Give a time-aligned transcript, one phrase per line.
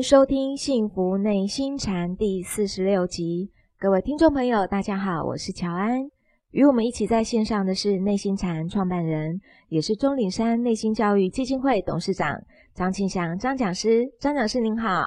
[0.00, 3.50] 迎收听《幸福内心禅》第四十六集。
[3.78, 6.00] 各位听众朋友，大家好，我是乔安。
[6.52, 12.34] 与我们一起在线上的是内心禅创办人，也是钟岭山内心教育基金会董事长
[12.72, 14.10] 张庆祥张讲师。
[14.18, 15.04] 张讲师您好，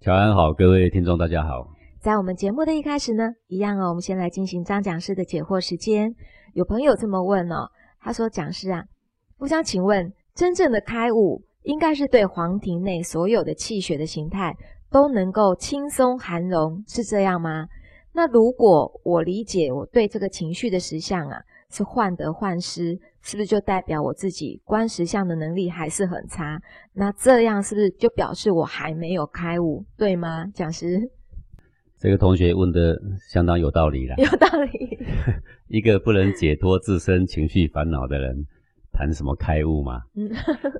[0.00, 1.68] 乔安好，各位听众大家好。
[1.98, 6.14] 在我们节目的一开始呢，一样哦，我们先来进行张讲师的解惑时间。
[6.52, 7.68] 有朋友这么问哦，
[7.98, 8.84] 他说：“讲师啊，
[9.38, 14.56] 我想请问，真正的开悟，应该是对皇庭内所有的气血的形态
[14.90, 17.68] 都能够轻松涵容，是这样吗？
[18.14, 21.38] 那如果我理解我对这个情绪的实相啊，
[21.70, 26.58] 是患得患失，是不是就代表我自己观实相的能力还是很差？
[26.94, 30.46] 那这样是不是就表示我还没有开悟，对吗？
[30.54, 30.98] 讲师？”
[32.00, 32.96] 这个同学问的
[33.28, 34.98] 相当有道理了，有道理。
[35.68, 38.46] 一个不能解脱自身情绪烦恼的人，
[38.90, 40.00] 谈什么开悟嘛？
[40.14, 40.30] 嗯。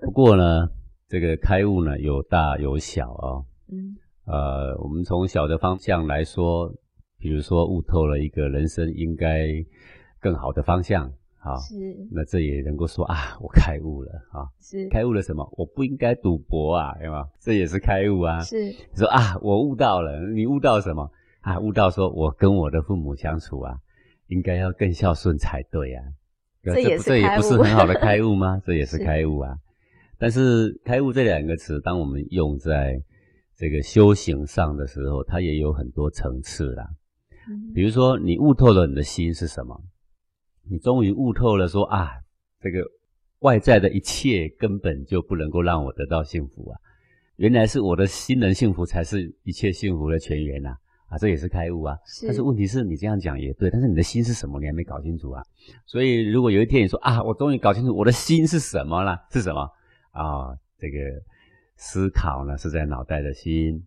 [0.00, 0.67] 不过呢，
[1.09, 3.42] 这个开悟呢有大有小啊。
[3.73, 3.97] 嗯。
[4.27, 6.70] 呃，我们从小的方向来说，
[7.19, 9.48] 比如说悟透了一个人生应该
[10.20, 11.56] 更好的方向，好。
[11.56, 11.75] 是。
[12.11, 14.45] 那这也能够说啊，我开悟了啊。
[14.61, 14.86] 是。
[14.91, 15.48] 开悟了什么？
[15.56, 17.27] 我不应该赌博啊，对吗？
[17.41, 18.41] 这也是开悟啊。
[18.42, 18.64] 是。
[18.67, 21.11] 你说啊，我悟到了，你悟到什么？
[21.41, 23.79] 啊，悟到说，我跟我的父母相处啊，
[24.27, 26.05] 应该要更孝顺才对啊。
[26.62, 28.61] 这也是这也不是很好的开悟吗？
[28.67, 29.56] 这也是开悟啊。
[30.19, 33.00] 但是开悟这两个词，当我们用在
[33.56, 36.88] 这个修行上的时候，它也有很多层次啦。
[37.74, 39.80] 比如说，你悟透了你的心是什么？
[40.69, 42.11] 你终于悟透了，说啊，
[42.61, 42.84] 这个
[43.39, 46.79] 外在的一切根本就不能够让我得到幸福啊。
[47.36, 50.77] 原来是我的心能幸福，才是一切幸福的泉源呐。
[51.08, 51.96] 啊，这也是开悟啊！
[52.24, 55.42] 但是问题是你这样讲也对，但是你的心是什么，你还没搞清楚啊。
[55.86, 59.67] 所以如果有一天你说啊，我终于搞清楚我的心是什么了，是什么
[60.11, 60.58] 啊？
[60.79, 60.98] 这个
[61.77, 63.85] 思考呢是在脑袋的心，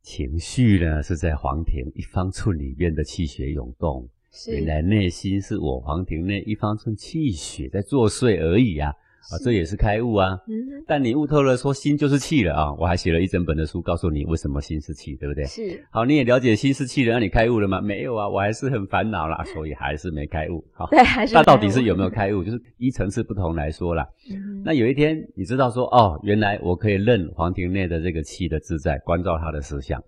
[0.00, 4.08] 情绪呢是在黄庭一方寸里面的气血涌动。
[4.48, 8.94] 原来内心是我黄庭内一方寸气血在作祟而已啊。
[9.30, 10.36] 啊，这也是开悟啊！
[10.48, 12.72] 嗯，但你悟透了，说心就是气了啊！
[12.74, 15.44] 我还写了一整本的书，告诉你为什么心是气，对不对？
[15.44, 15.80] 是。
[15.90, 17.80] 好，你也了解心是气了，那你开悟了吗？
[17.80, 20.64] 没有啊，我还是很烦恼啦， 所以还是没开悟。
[20.72, 21.34] 好，对，还是。
[21.34, 22.42] 那到底是有没有开悟？
[22.42, 24.04] 就是依层次不同来说啦。
[24.28, 24.62] 嗯。
[24.64, 30.02] 那有一天你知道说，哦，原来我可以任黄庭内的这个气的自在，关照他的思想，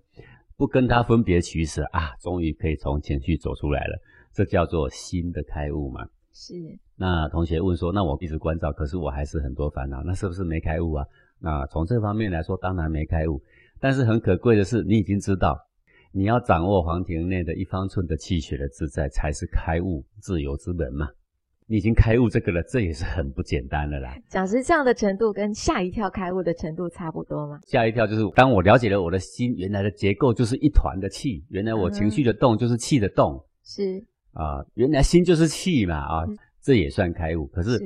[0.57, 3.97] 不跟他分别取舍啊，终于可以从情绪走出来了，
[4.33, 6.05] 这叫做心的开悟嘛。
[6.37, 6.53] 是，
[6.97, 11.05] 那同学问说，那我一直关照，可是我还是很多烦恼，那是不是没开悟啊？
[11.39, 13.41] 那从这方面来说，当然没开悟。
[13.79, 15.57] 但是很可贵的是，你已经知道，
[16.11, 21.07] 你要掌握黄庭内的一方寸的气血的自在，才是开悟自由之门嘛。
[21.67, 24.13] 你已经开悟这个了，这也是很不简单的啦。
[24.27, 27.59] 讲师这样的程度，跟吓一跳开悟的程度差不多吗？
[27.65, 34.03] 吓一跳就是当我了解了我的心原来的结构就是一团的气，原来我情绪的动就是气的动，是。
[34.35, 36.25] 啊，原来心就是气嘛，啊，
[36.61, 37.47] 这也算开悟。
[37.47, 37.79] 可是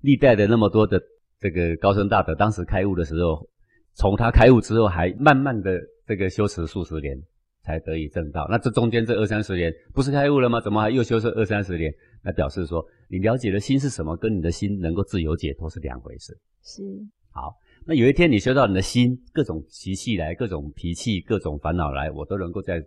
[0.00, 1.00] 历代的那么多的
[1.38, 3.48] 这个高僧大德，当时开悟的时候，
[3.94, 7.16] 从他开悟之后，还慢慢的这个修持数十年，
[7.62, 8.48] 才得以正道。
[8.50, 10.60] 那这中间这二三十年，不是开悟了吗？
[10.60, 11.94] 怎么还又修持二三十年？
[12.24, 16.36] 那表示说，你了解的心是什么，跟你的心能够自由解脱是两回事。
[16.64, 16.82] 是。
[17.30, 17.54] 好，
[17.86, 22.82] 那有一天你修到你的心，各种习气来，各种脾气，各种烦恼来，我都能够在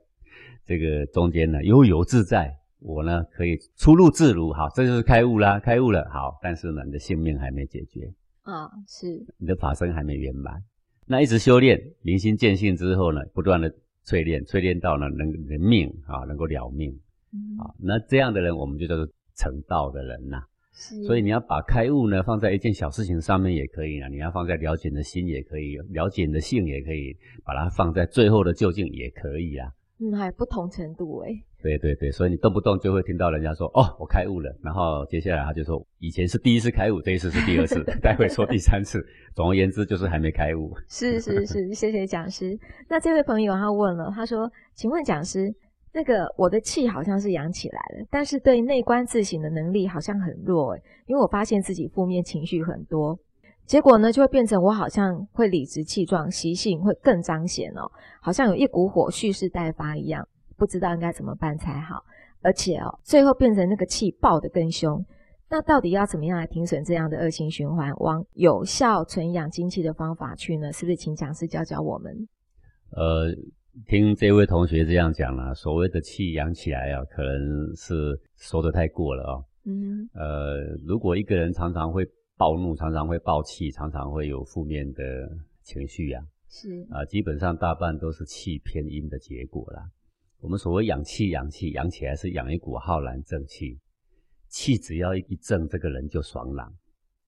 [0.65, 2.53] 这个中间呢悠游自在。
[2.79, 8.13] 我呢可以出入自如，好，这就是开悟啦，开悟了，好，但是呢，你的性命还没解决。
[8.43, 10.61] 啊，是，你的法身还没圆满，
[11.07, 13.73] 那一直修炼，明心见性之后呢，不断的
[14.05, 16.91] 淬炼，淬炼到呢能人命啊，能够了命，
[17.57, 20.43] 啊，那这样的人我们就叫做成道的人呐，
[20.73, 29.71] 是，所以你要把开悟呢放在一件小事情上面也可以啊，你要放在了解你的心也可以，了解你的性也可以，把它放在最后的究竟也可以啊。
[29.97, 31.31] 嗯，还不同程度哎。
[31.65, 39.03] 对对对，所以你动不动就会听到人家说：“哦，我开悟了。”然后接下来他就说：“以前是第一次开悟，这一次是第二次， 待会说第三次。”
[39.33, 40.71] 总而言之，就是还没开悟。
[40.87, 42.55] 是是是， 谢谢讲师。
[42.87, 45.51] 那这位朋友他问了，他说：“请问讲师，
[45.91, 53.17] 那个我的气好像是养起来了，但是对内观自省的能力好像很弱诶，因为我发现自己负面情绪很多。”
[53.65, 57.89] 结果呢，就会变成我好像会理直气壮，习性会更彰显哦，
[58.21, 60.27] 好像有一股火蓄势待发一样，
[60.57, 62.03] 不知道应该怎么办才好。
[62.41, 65.03] 而且哦，最后变成那个气爆得更凶。
[65.49, 70.71] 那到底要怎么样来停损这样的恶性循环，往有效存养精气的方法去呢？
[70.71, 72.27] 是不是请讲师教教我们？
[72.91, 73.33] 呃，
[73.87, 79.43] 听这位同学这样讲了，所谓的气养起来啊，可能是说的太过了啊。
[79.65, 82.07] 嗯，呃，如果一个人常常会
[82.37, 85.03] 暴怒，常常会暴气，常常会有负面的
[85.63, 89.89] 情绪呀，是啊，基本上大半都是气偏阴的结果啦。
[90.45, 93.79] 我们所谓养气，养气养起来是养一股浩然正气，
[94.47, 96.71] 气只要一正，这个人就爽朗。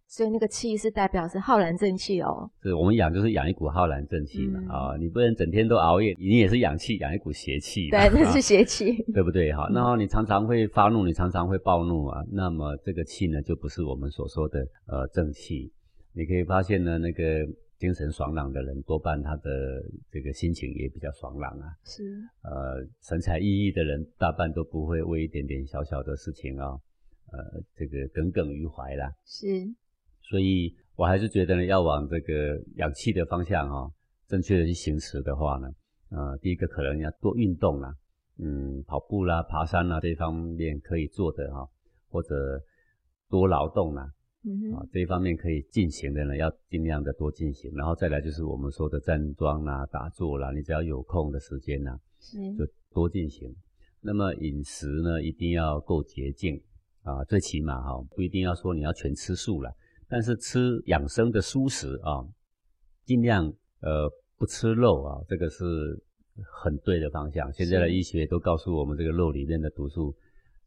[0.06, 2.48] 所以那个气是代表是浩然正气哦。
[2.62, 7.90] 是我们养就是养一股浩然正气嘛啊，你不能整天都熬夜，你也是养气，养一股邪气。
[7.90, 9.52] 对，那是邪气， 对不对？
[9.52, 15.74] 哈，然后你常常会发怒，你常常会暴怒啊，那么这个气呢，就不是我们所说的呃正气。
[16.14, 17.24] 你可以发现呢，那个
[17.78, 21.70] 精神爽朗的人，多半他的这个心情也比较爽朗啊。
[21.84, 22.04] 是。
[22.42, 26.66] 呃，神采奕奕的人，大半都不会为一点点小小的事情啊，
[27.32, 29.12] 呃，这个耿耿于怀啦。
[29.26, 29.46] 是。
[30.22, 33.90] 所以我还是觉得呢，要往这个氧气的方向哈，
[34.28, 35.70] 正确的去行驶的话呢，
[36.10, 37.94] 呃，第一个可能要多运动啦，
[38.40, 41.70] 嗯，跑步啦、爬山啦这方面可以做的哈，
[42.10, 42.60] 或者
[43.30, 44.12] 多劳动啦，
[44.74, 47.72] 啊，这一方面可以进行的呢，要尽量的多进行。
[47.76, 51.98] 然后再来就是我们说的站桩啦、打坐啦，你只要有空的时间呐，
[52.58, 53.54] 就多进行。
[54.02, 56.62] 那么饮食呢，一定要够洁净
[57.04, 59.72] 啊，最起码哈，不一定要说你要全吃素了。
[60.08, 62.24] 但是吃养生的蔬食啊，
[63.04, 63.52] 尽量
[63.82, 65.66] 呃不吃肉啊，这个是
[66.62, 67.52] 很对的方向。
[67.52, 70.16] 现在的医学都告诉我们，这个肉里面的毒素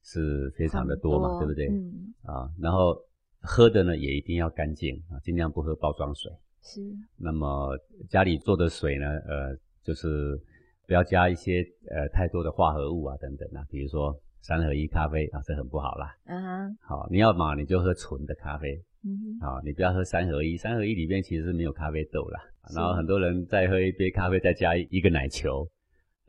[0.03, 1.69] 是非常的多嘛，对不对？
[1.69, 2.13] 嗯。
[2.23, 2.95] 啊，然后
[3.41, 6.31] 喝的呢也一定要干净啊，尽量不喝包装水。
[6.63, 6.81] 是。
[7.17, 7.77] 那么
[8.09, 10.39] 家里做的水呢，呃，就是
[10.87, 16.15] 不要加一些呃太多的化合物啊等等啊，比如说三合一咖啡啊，这很不好啦。
[16.27, 16.77] 嗯。
[16.81, 18.81] 好，你要嘛你就喝纯的咖啡。
[19.03, 22.39] 嗯，好，你不要喝三合一，三合一里面其实是没有咖啡豆啦。
[22.75, 25.80] 然后很多人再喝一杯咖啡，再加一个奶球，那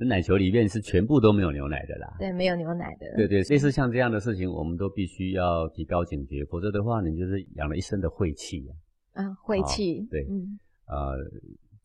[0.06, 2.16] 奶球里面是全部都没有牛奶的啦。
[2.20, 3.06] 对，没有牛奶的。
[3.16, 9.24] 对对，类似像这样的事情，我们都必须要提高警觉，否则的话，你就是养了一身的晦气啊。
[9.24, 10.02] 啊，晦气。
[10.10, 11.18] 对，嗯，呃，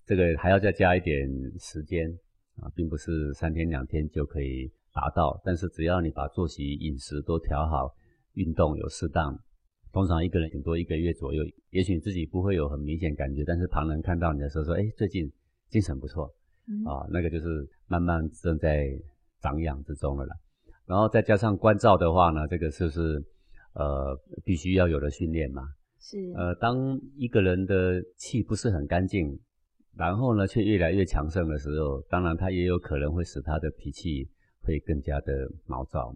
[0.04, 1.28] 这个还要再加一点
[1.58, 2.08] 时间
[2.56, 7.94] 啊，并不是三天两天就可以达到，但是只要你把作息、饮食都调好，
[8.34, 9.38] 运动有适当。
[9.92, 15.32] 通常一个人顶多一个月左右，也许你自己不会有很明显感觉，但是旁人看到你的时候说：“哎，最近
[15.70, 16.24] 精神不错
[16.84, 18.88] 啊。”那个就是慢慢正在
[19.40, 20.36] 长养之中了啦。
[20.86, 23.22] 然后再加上关照的话呢，这个就是
[23.74, 25.62] 呃必须要有的训练嘛。
[25.98, 26.76] 是呃，当
[27.16, 29.38] 一个人的气不是很干净，
[29.96, 34.28] 然后呢却越来越强盛的时候，当然他也有可能会使他的脾气
[34.62, 35.32] 会更加的
[35.66, 36.14] 毛躁。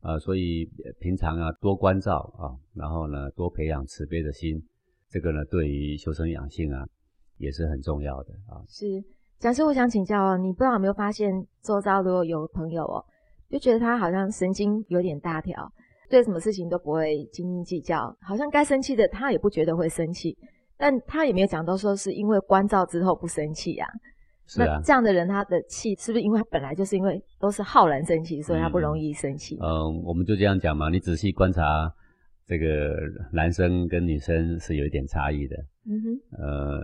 [0.00, 0.64] 啊，所以
[1.00, 4.62] 平常啊多关照啊，然后呢多培养慈悲的心，
[5.10, 6.86] 这个呢对于修身养性啊
[7.38, 8.62] 也是很重要的啊。
[8.68, 8.86] 是，
[9.38, 13.04] 讲师，我想请教哦，你不知道有没有发现，周遭如果有朋友哦，
[13.50, 15.70] 就觉得他好像神经有点大条，
[16.08, 20.36] 对什么事情都不会斤斤计较，好像该生气的他也不觉得会生气，
[20.76, 23.86] 但他也没有讲到说是因为关照之后不生气呀。
[24.56, 29.58] 那这样的人，他的气是不是因为他本来就是因为都是浩然生气，所以他不容易生气？
[29.60, 30.88] 嗯，我们就这样讲嘛。
[30.88, 31.92] 你仔细观察，
[32.46, 32.94] 这个
[33.32, 35.56] 男生跟女生是有一点差异的。
[35.88, 36.38] 嗯哼。
[36.38, 36.80] 呃，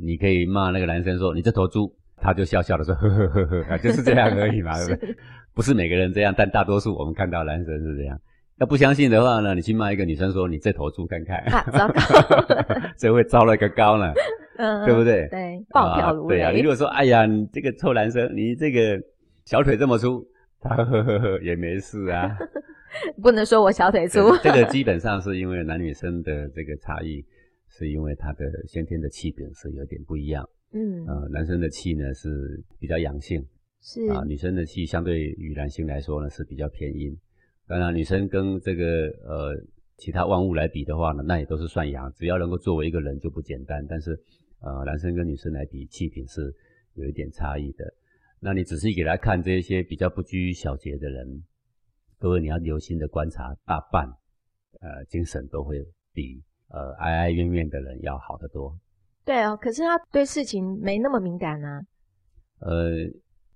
[0.00, 5.16] 你可以骂那个男生说你这头猪，他就笑笑的说呵呵呵呵，啊， 就是这样而已嘛，对不对？
[5.54, 8.18] 不是每个人这样，但大多数我们看到男生是这样。
[8.58, 14.12] 要不相信的话呢，你去骂一个女生说你这头猪看看，啊糟糕， 这会糟了个高呢。
[14.58, 15.28] 嗯，对不对？
[15.28, 16.36] 对，暴跳如雷。
[16.36, 18.98] 对啊，你如果说，哎呀，你这个臭男生，你这个
[19.44, 20.26] 小腿这么粗，
[20.62, 22.34] 他呵呵呵也没事啊。
[23.22, 24.34] 不能说我小腿粗。
[24.42, 27.22] 这个基本上是因为男女生的这个差异，
[27.76, 30.48] 是因为他的先天的气禀是有点不一样。
[30.72, 33.44] 嗯，呃，男生的气呢是比较阳性，
[33.80, 37.16] 是啊，女生的气相对于男性来说呢是比较偏阴。
[37.66, 39.54] 当然，女生跟这个呃
[39.96, 43.86] 其他万物来比的话呢，那也都是算阳，只要能够作为一个人就不简单。
[43.88, 44.18] 但是。
[44.60, 46.52] 呃，男生跟女生来比，气品是
[46.94, 47.84] 有一点差异的。
[48.40, 51.44] 那你仔细给他看这些比较不拘小节的人，
[52.18, 54.08] 各位你要留心的观察，大半
[54.80, 56.42] 呃精神都会比
[56.76, 58.76] 呃哀哀怨怨的人要好得多。
[59.24, 61.80] 对哦，可是他对事情没那么敏感啊。
[62.60, 62.90] 呃，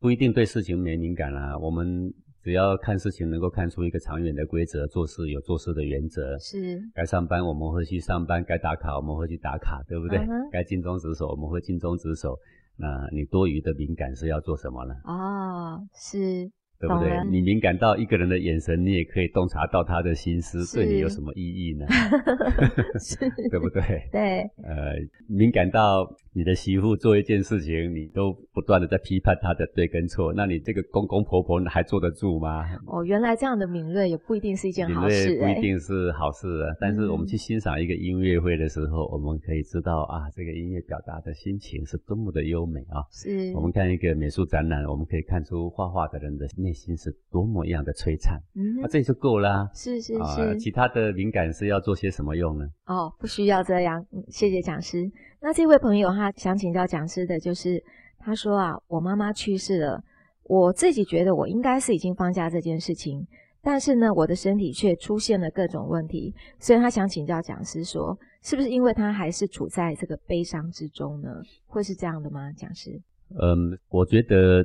[0.00, 2.12] 不一定对事情没敏感啊，我们。
[2.42, 6.38] 只要看事情能够看出一个长远的规则，做事有做事的原则。
[6.38, 6.80] 是。
[6.94, 10.18] 该上班我们会去上班，该打卡我们会去打卡，对不对？
[10.50, 12.34] 该尽忠职守我们会尽忠职守。
[12.78, 14.94] 那你多余的敏感是要做什么呢？
[15.04, 16.50] 哦，是。
[16.80, 17.12] 对不对？
[17.30, 21.84] 你敏感到一个人的眼神，你也可以洞察到他的心思，对你有什么意义呢？
[23.52, 23.82] 对不对？
[24.10, 24.40] 对。
[24.64, 24.96] 呃，
[25.28, 32.64] 敏感到你的媳妇做一件事情，你都不断的在批判她的对跟错，那你这个公公婆婆还坐得住吗？
[32.86, 35.28] 哦，原来这样的敏锐也不一定是一件好事。
[35.28, 36.74] 敏锐不一定是好事啊。
[36.80, 43.04] 但是我们去欣赏一个音乐会的时候，我们可以知道啊，这个音乐表达的心情是多么的优美啊。
[43.10, 43.52] 是。
[43.54, 48.40] 我们看一个美术展览，我们可以看出画画的人的内心是多么样的璀璨。
[48.54, 49.68] 嗯，啊，这就够啦。
[49.74, 50.58] 是是是。
[50.58, 52.64] 其他的灵感是要做些什么用呢？
[52.86, 54.04] 哦，不需要这样。
[54.12, 55.10] 嗯，谢谢讲师。
[55.40, 57.82] 那这位朋友他想请教讲师的，就是
[58.18, 60.02] 他说啊，我妈妈去世了，
[60.44, 63.26] 我自己觉得我应该是已经放下这件事情，
[63.62, 71.30] 但是呢，我的身体却出现了各种问题，所以他想请教讲师说，是不是因为他还是处在这个悲伤之中呢？
[71.66, 72.52] 会是这样的吗？
[72.52, 73.00] 讲师？
[73.40, 74.64] 嗯，我觉得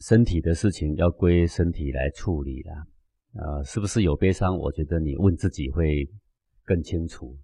[0.00, 2.86] 身体的事情要归身体来处理啦。
[3.34, 4.56] 呃，是不是有悲伤？
[4.56, 6.08] 我觉得你问自己会
[6.64, 7.36] 更清楚。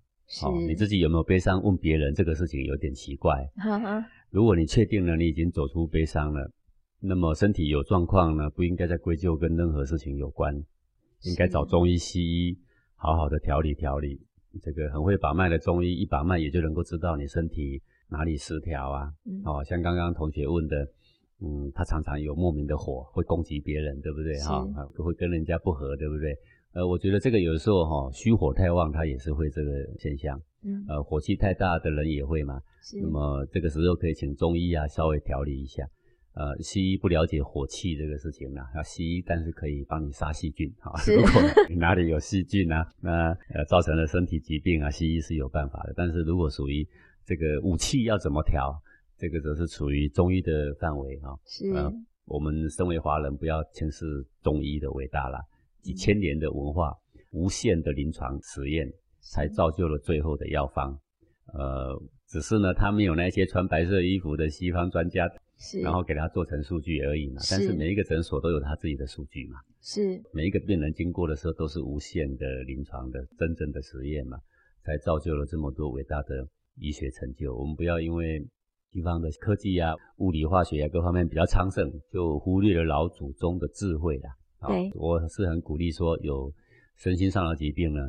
[0.43, 1.61] 哦，你自己有没有悲伤？
[1.63, 3.45] 问别人这个事情有点奇怪。
[3.57, 6.51] 哈哈如果你确定了你已经走出悲伤了，
[7.01, 10.55] 那么身体有状况呢，不应该再归咎跟任何事情有关，
[11.23, 12.57] 应该找中医西医
[12.95, 14.21] 好好的调理调理。
[14.63, 19.11] 这个很会把脉的中医，一把脉也就能够知道你身体哪里失调啊。
[19.45, 20.87] 哦，像刚刚同学问的，
[21.43, 24.39] 嗯，他常常有莫名的火，会攻击别人，对不对？
[24.41, 24.65] 哈，
[24.97, 26.37] 会跟人家不和，对不对？
[26.73, 30.41] 呃，我觉得这个有时候哈，虚火太旺，它也是会这个现象。
[30.63, 32.61] 嗯，呃，火气太大的人也会嘛。
[32.83, 33.01] 是。
[33.01, 35.83] 那么这个时候可以请中医啊，稍微调理一下。
[36.35, 40.73] 呃，西医不了解火气这个事情呢，啊，西医但是可以帮你杀细菌。
[40.79, 45.95] 哈， 如果哪里有细菌啊，那呃造成了身体疾病啊，西医是有办法的。
[45.97, 46.87] 但是如果属于
[47.27, 48.73] 这个武器要怎么调，
[49.21, 51.39] 这个则是属于中医的范围哈。
[51.45, 51.67] 是。
[52.25, 54.07] 我们身为华人，不要轻视
[54.41, 55.39] 中医的伟大了。
[55.83, 56.95] 几千年的文化，
[57.31, 60.99] 无限的临床实验，才造就了最后的药方。
[61.53, 67.43] 呃，只是呢，他们有那些穿白色衣服的西方专家，是，然后给他做成数据而已嘛。
[67.51, 69.59] 但是每一个诊所都有他自己的数据嘛。
[69.83, 74.39] 是，每一个病人经过的时候，都是无限的临床的真正的实验嘛，
[74.85, 76.47] 才造就了这么多伟大的
[76.77, 77.57] 医学成就。
[77.57, 78.47] 我们不要因为
[78.93, 84.31] 西方的科技啊、物理、化学啊各方面比较昌盛，就忽略了老祖宗的智慧啦。
[84.67, 86.53] 对，我是很鼓励说，有
[86.97, 88.01] 身心上的疾病呢，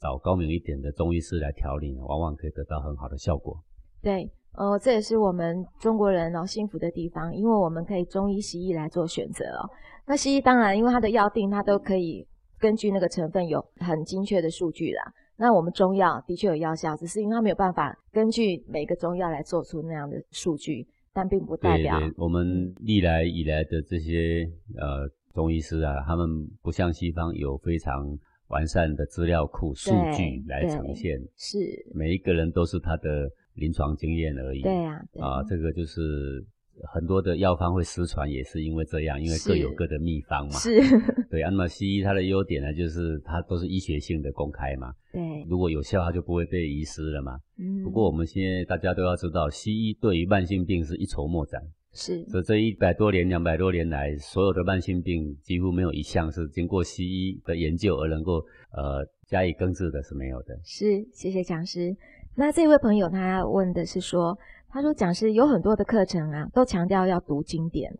[0.00, 3.60] 找高明一点的中医师来调理，往往可以得到很好的效果。
[4.00, 9.68] 对，呃，这也是我们中国人哦幸福的地方，因为我们可以中医西医来做选择哦。
[10.06, 12.26] 那西医当然，因为它的药定，它都可以
[12.58, 15.02] 根据那个成分有很精确的数据啦。
[15.38, 25.08] 那我们中药的确有药效，只是因为它没有办法根据每个中药来做出那样的数据，但并不代表我们历来以来的这些呃。
[25.34, 26.26] 中医师啊，他们
[26.62, 28.18] 不像西方有非常
[28.48, 31.58] 完善的资料库、数据来呈现，是
[31.94, 34.62] 每一个人都是他的临床经验而已。
[34.62, 36.44] 对呀，啊，这个就是
[36.92, 40.52] 很多的药方会失传，也是因为这样，因为各有各的秘方嘛。
[40.52, 40.80] 是，
[41.30, 41.42] 对。
[41.42, 44.92] 那么西医它的优点呢，就是它都是医学性的公开嘛。
[45.12, 47.38] 对，如果有效，它就不会被遗失了嘛。
[47.58, 47.82] 嗯。
[47.82, 51.60] 不过我们现在大家都要知道，西医对于慢性病是一筹莫展。
[51.94, 60.54] 是，所以这一百多年、两百多年来，所有的慢性病几乎没有一项是经过西医的研究而能够呃加以根治的，是没有的。
[60.62, 61.96] 是，谢谢讲师。
[62.36, 64.38] 那这位朋友他问的是说，
[64.70, 67.92] 他说讲师有很多的课程啊，都强调要读经典，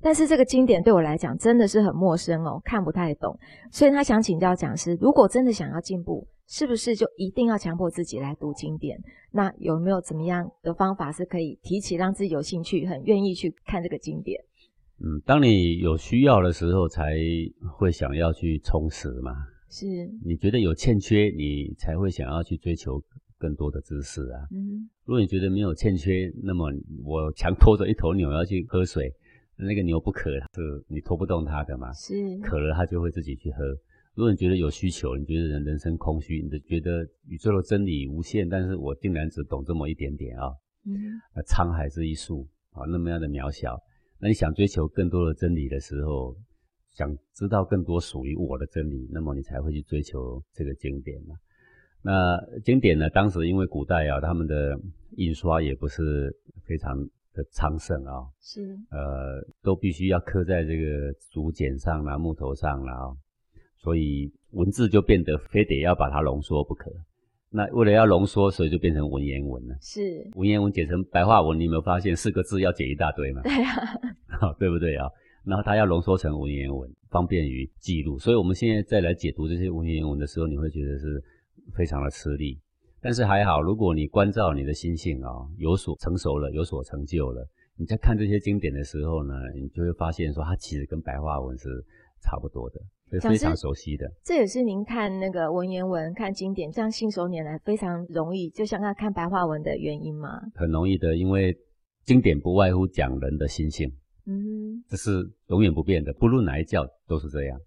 [0.00, 3.38] 但是这个经典对我来讲真的是很陌生哦，看不太懂，
[3.70, 6.26] 所以他想请教讲师，如果真的想要进步。
[6.48, 9.00] 是不是就一定要强迫自己来读经典？
[9.30, 14.38] 那有没有怎么样的方法是可以提起让自己有兴趣、很愿意去看这个经典？
[14.98, 17.14] 嗯，当你有需要的时候，才
[17.78, 19.32] 会想要去充实嘛。
[19.70, 19.86] 是，
[20.22, 23.00] 你觉得有欠缺，你才会想要去追求
[23.42, 24.46] 更多的知识啊。
[24.52, 26.72] 嗯，如果你觉得没有欠缺，那么
[27.02, 29.12] 我强拖着一头牛要去喝水，
[29.56, 31.92] 那个牛不渴，是你拖不动它的嘛。
[31.92, 33.64] 是，渴了它就会自己去喝。
[34.14, 40.52] 如果你觉得有需求，你觉得人人生空虚，你觉得宇宙的真理无限，但是我竟然只懂这么一点点啊！
[40.86, 40.94] 嗯，
[41.48, 43.76] 沧海之一粟啊，那么样的渺小。
[44.20, 46.36] 那你想追求更多的真理的时候，
[46.90, 51.34] 想知道更多属于我的真理，那么你才会去追求这个经典嘛。
[52.02, 53.08] 那经典呢？
[53.10, 54.78] 当时因为古代啊，他们的
[55.16, 56.96] 印刷也不是非常
[57.32, 63.14] 的昌盛啊，是呃，都必须要刻在这个竹简上啦、木头上啦啊。
[63.78, 66.90] 所以文字就变得非得要把它浓缩不可。
[67.50, 69.76] 那为了要浓缩，所以就变成文言文了。
[69.80, 73.42] 是文言文解成白话文，你有没有发现四个字要解一大堆嘛？
[73.42, 75.06] 对啊， 对不对啊？
[75.44, 78.18] 然后它要浓缩成文言文，方便于记录。
[78.18, 81.22] 所以我们现在再来解读这些文言文的时候，你会觉得是
[81.74, 82.60] 非常的吃力。
[83.00, 85.28] 但是还好，如果你关照你的心性啊，
[85.58, 87.44] 有所成熟了，有所成就了，
[87.76, 91.84] 你在看这些经典的时候呢，你就会发现说，它其实跟白话文是
[92.20, 92.80] 差不多的，
[93.20, 94.08] 非常熟悉的。
[94.22, 100.40] 这也是您看那个文言文、看经典这样信手拈来，非常容易，就像他看白话文的原因吗？
[100.54, 101.52] 很容易的，因为
[102.04, 103.92] 经典不外乎讲人的心性，
[104.26, 107.60] 嗯，这是永远不变的，不论哪一教都是这样。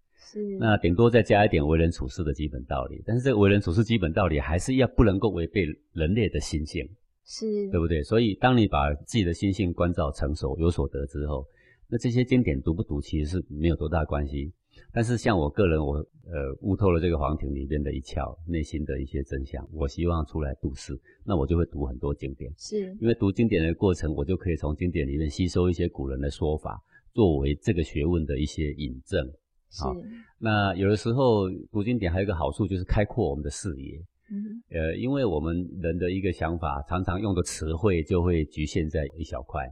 [0.59, 6.87] 那顶多再加一点为人处事的基本道理，但是这个为人处事基本道理还是要不能够违背人类的心性，
[7.25, 8.03] 是对不对？
[8.03, 11.45] 所以当你把自己的心性关照成熟、有所得之后，
[11.87, 14.51] 那这些经典读不读其实是没有多大关系。
[14.91, 26.81] 但是像我个人，我呃悟透了这个黄庭里面的一窍，内心的一些真相，我希望出来度世，那我就会读很多经典，是因为读经典的过程，我就可以从经典里面吸收一些古人的说法，
[27.13, 29.31] 作为这个学问的一些引证。
[29.79, 29.95] 好，
[30.39, 33.99] 那有的时候读经典还有一个好处，就是开阔我们的视野。
[34.31, 39.69] 嗯，呃，因为我们人的一个想法，常常用的词汇就会局限在一小块。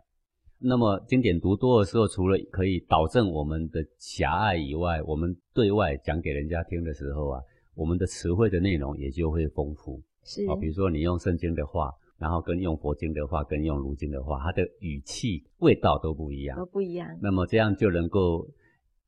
[0.60, 7.42] 那么经典读多的时候，除了可以导正我们的狭隘以外，我们对外讲给人家听的时候啊，
[7.74, 10.00] 我们的词汇的内容也就会丰富。
[10.24, 17.10] 是啊，比如说你用圣经的话，然后跟用佛经的话，跟用儒经的话，它的语气、味道都不一样，都不一样。
[17.22, 18.48] 那么这样就能够。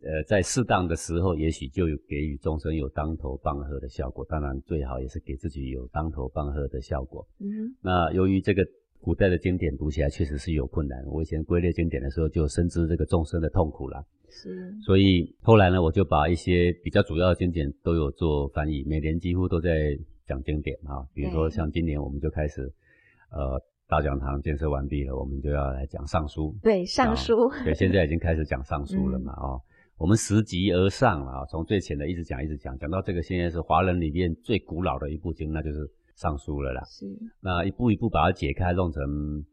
[0.05, 4.24] 呃，在适当的时候，也许就给予众生有当头棒喝的效果。
[4.29, 7.27] 当然，最好也是给自己有当头棒喝的效果。
[7.39, 8.63] 嗯，那由于这个
[9.01, 14.05] 古代的经典读起来确实是有困难，我以前归类经典的时候就深知这个众生的痛苦了。
[14.29, 19.97] 是，所以后来呢，我就把一些比较主要的经典都有做翻译，每年几乎都在
[20.27, 21.01] 讲经典啊。
[21.15, 22.71] 比如说像今年我们就开始，
[23.31, 26.55] 呃，大讲堂建设完毕了，我们就要来讲尚书。
[26.62, 27.50] 对，尚书。
[27.63, 29.59] 对，现在已经开始讲尚书了嘛， 哦。
[29.97, 36.84] 我们拾级而上啊，从最浅的一直讲一直讲，讲到这个现在是华人里面最古老的一部经，那就是《尚书》了啦。
[36.84, 37.05] 是。
[37.39, 39.01] 那一步一步把它解开，弄成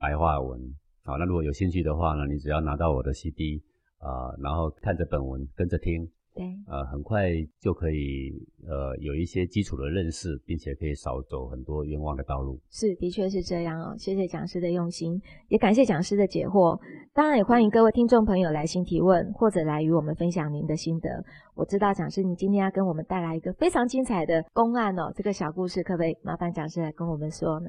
[0.01, 0.61] 白话文。
[1.05, 3.63] 好，那如果有兴趣的话呢，你只要拿到我的 CD
[3.99, 6.11] 啊，然后看着本文跟着听。
[6.35, 7.29] 对，呃，很快
[7.61, 8.33] 就可以
[8.67, 12.59] 呃有一些基础的认识，并且可以少走很多冤枉的道路。
[12.71, 13.95] 是，的确是这样哦。
[13.99, 16.81] 谢谢讲师的用心，也感谢讲师的解惑。
[17.13, 21.23] 当然，也欢迎各位听众朋友来信提问，或者来与我们分享您的心得。
[21.55, 27.69] 我知道讲师你今天要跟我们带来一个非常精彩的公案哦，这个小故事可不可以麻烦讲师来跟我们说呢？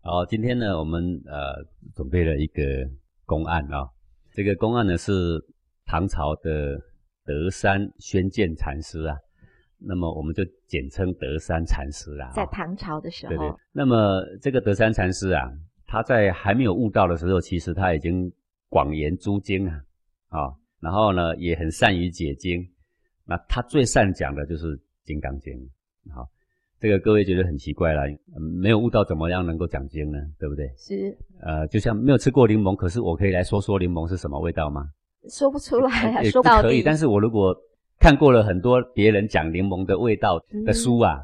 [0.00, 1.62] 好，今天呢，我们呃
[1.94, 2.62] 准备了一个
[3.26, 3.86] 公案啊，
[4.32, 5.12] 这个公案呢是
[5.84, 6.87] 唐朝的。
[7.28, 9.14] 德山宣鉴禅师啊，
[9.78, 12.32] 那么我们就简称德山禅师啊。
[12.34, 13.54] 在唐朝的时候，对对。
[13.70, 15.42] 那么这个德山禅师啊，
[15.86, 18.32] 他在还没有悟道的时候，其实他已经
[18.70, 19.82] 广言诸经啊，
[20.28, 22.66] 啊，然后呢也很善于解经。
[23.26, 25.52] 那他最善讲的就是《金刚经》。
[26.14, 26.26] 好，
[26.80, 28.04] 这个各位觉得很奇怪了，
[28.62, 30.18] 没有悟道怎么样能够讲经呢？
[30.38, 30.72] 对不对？
[30.78, 31.14] 是。
[31.42, 34.88] 呃，就像没有吃过柠檬，可是我可以来说说柠檬是什么味道吗？
[35.28, 36.82] 说不出来，说不可以。
[36.82, 37.54] 但是我如果
[38.00, 41.20] 看过了很多别人讲柠檬的味道的书啊，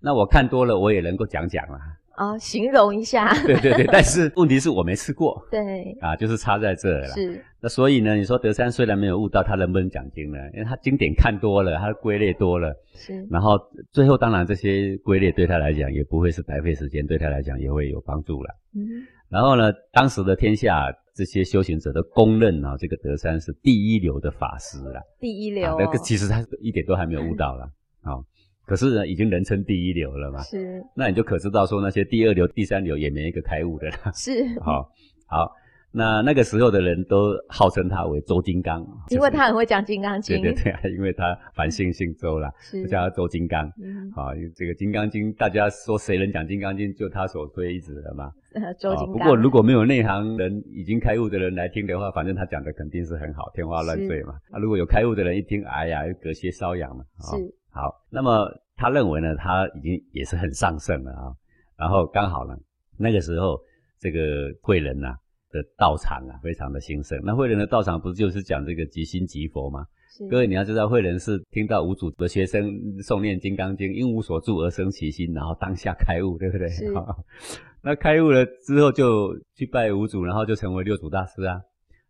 [0.00, 1.78] 那我看多了，我也能够讲讲了。
[2.16, 3.32] 哦，形容一下。
[3.44, 5.42] 对 对对， 但是问题是我没吃过。
[5.50, 5.96] 对。
[6.00, 7.08] 啊，就是差在这了。
[7.08, 7.42] 是。
[7.60, 10.38] 那所以呢，你说德山虽然没有悟到，他能不能讲经呢？
[10.52, 12.72] 因为他经典看多了，他的归类多了。
[12.94, 13.26] 是。
[13.30, 13.58] 然后
[13.90, 18.50] 最后，当然这些归类对他来讲也不会是白费时间，对他来讲也会有帮助了。
[18.74, 18.86] 嗯。
[19.30, 20.92] 然后呢，当时的天下。
[21.14, 25.00] 这些修行者都公认啊，这个德山是第一流的法师啦。
[25.20, 27.70] 第一流，那个其实他一点都还没有悟到啦。
[28.02, 28.16] 啊。
[28.64, 30.40] 可是呢，已经人称第一流了嘛。
[30.42, 30.82] 是。
[30.96, 34.12] 那你就可知道说，那些第二流、第三流也没一个开悟的啦。
[34.14, 34.32] 是。
[34.60, 34.88] 好，
[35.26, 35.52] 好，
[35.94, 40.38] 那那个时候的人都号称他为周金刚，因为他很会讲《金刚经》。
[40.40, 42.50] 对对对， 因为他反姓姓周啦，
[42.88, 43.70] 叫他周金刚。
[43.82, 44.10] 嗯。
[44.12, 48.32] 好，这个《金刚经》，大家说谁能讲《金刚经》，就他所推一指的嘛。
[48.80, 49.12] 周金刚。
[49.12, 54.32] 不过如果没有内行人已经开悟的人来听的话，反正他讲的肯定是很好，天花乱坠嘛。
[54.50, 57.04] 啊，如果有开悟的人一听，哎呀，又隔靴搔痒嘛。
[57.20, 57.54] 是。
[57.70, 61.32] 好，那么他认为呢，他已经也是很上圣了啊。
[61.76, 62.56] 然后刚好呢，
[62.96, 63.60] 那个时候
[63.98, 65.14] 这个贵人呐
[65.52, 67.20] 的道场啊，非常的兴盛。
[67.22, 69.86] 那慧人的道场不是就是讲这个即心即佛吗？
[70.30, 76.68] 各位你要知道，慧人是听到五祖的学生诵念《金刚经》，因无所住而生其心，然后当下开悟，对不对？
[76.68, 76.92] 是。
[77.82, 81.60] 那开悟了之后，就去拜五祖，然后就成为六祖大师啊。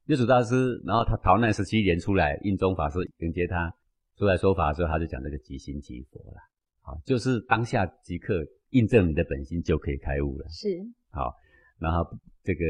[0.07, 3.73] 六祖大师，然后他逃难十七年出来，印宗法师迎接他
[4.19, 6.39] 出来说法的时候，他就讲这个即心即佛了。
[6.83, 10.47] 好，就是当下即刻印证你的本心，就可以开悟了。
[10.49, 10.69] 是。
[11.13, 11.33] 好，
[11.79, 12.05] 然后
[12.43, 12.65] 这个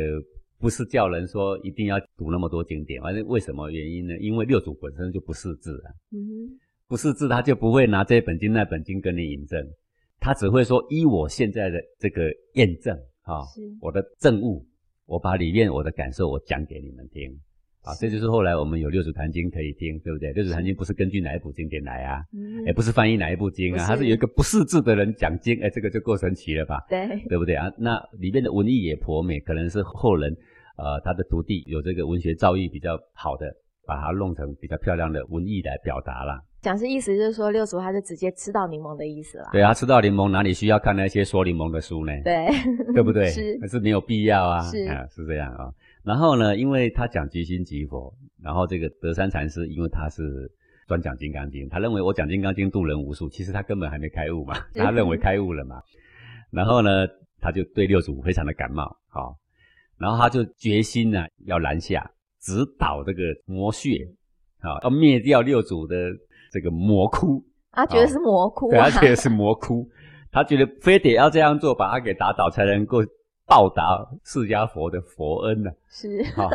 [0.63, 4.17] 不是叫人说一定要读那么多经典，反正为什么原因呢？
[4.21, 6.55] 因为六祖本身就不识字啊，嗯，
[6.87, 9.61] 不识字他就不会拿这本经那本经跟你引证，
[10.21, 13.43] 他只会说依我现在的这个验证啊，
[13.81, 14.65] 我的证悟，
[15.07, 17.37] 我把里面我的感受我讲给你们听。
[17.83, 20.33] 啊，这就是后来我们有六祖坛经可以听，对不对？
[20.35, 22.23] 六祖坛经不是根据哪一部经典来啊，
[22.65, 26.79] 也不是翻译哪一部经啊，它是有一个不识字的人讲经，哎，这个就够神奇了吧？
[26.89, 27.69] 对，对不对啊？
[27.77, 30.33] 那里面的文艺也颇美，可能是后人，
[30.83, 33.47] 呃，他的徒弟有这个文学造诣比较好的，
[33.87, 36.43] 把它弄成比较漂亮的文艺来表达啦。
[36.61, 39.49] 讲是意思就是说，六祖他就直接吃到柠檬的意思啦。
[39.53, 42.13] 对啊，吃到柠檬哪里需要看那些说柠檬的书呢？
[42.25, 42.49] 对，
[42.95, 43.27] 对不对？
[43.31, 45.73] 是，那是没有必要啊，是啊，是这样啊。
[46.03, 50.51] 然后呢，因为他讲即心即佛，然后这个德山禅师，因为他是
[50.89, 55.81] 专讲《金刚经》，他认为我讲《金刚经》度人无数，其实他根本还没开悟嘛， 他认为开悟了嘛。
[56.51, 57.07] 然后呢，
[57.41, 59.37] 他就对六祖非常的感冒，好，
[60.03, 62.11] 然后他就决心呢要南下，
[62.41, 64.05] 直捣这个魔穴，
[64.61, 65.95] 啊，要灭掉六祖的
[66.51, 67.41] 这个魔窟。
[67.71, 69.89] 他觉得是魔窟，对，他觉得是魔窟，
[70.31, 72.99] 他觉得非得要这样做，把他给打倒才能够。
[73.45, 75.71] 报答释迦佛的佛恩呢？
[75.89, 76.49] 是好，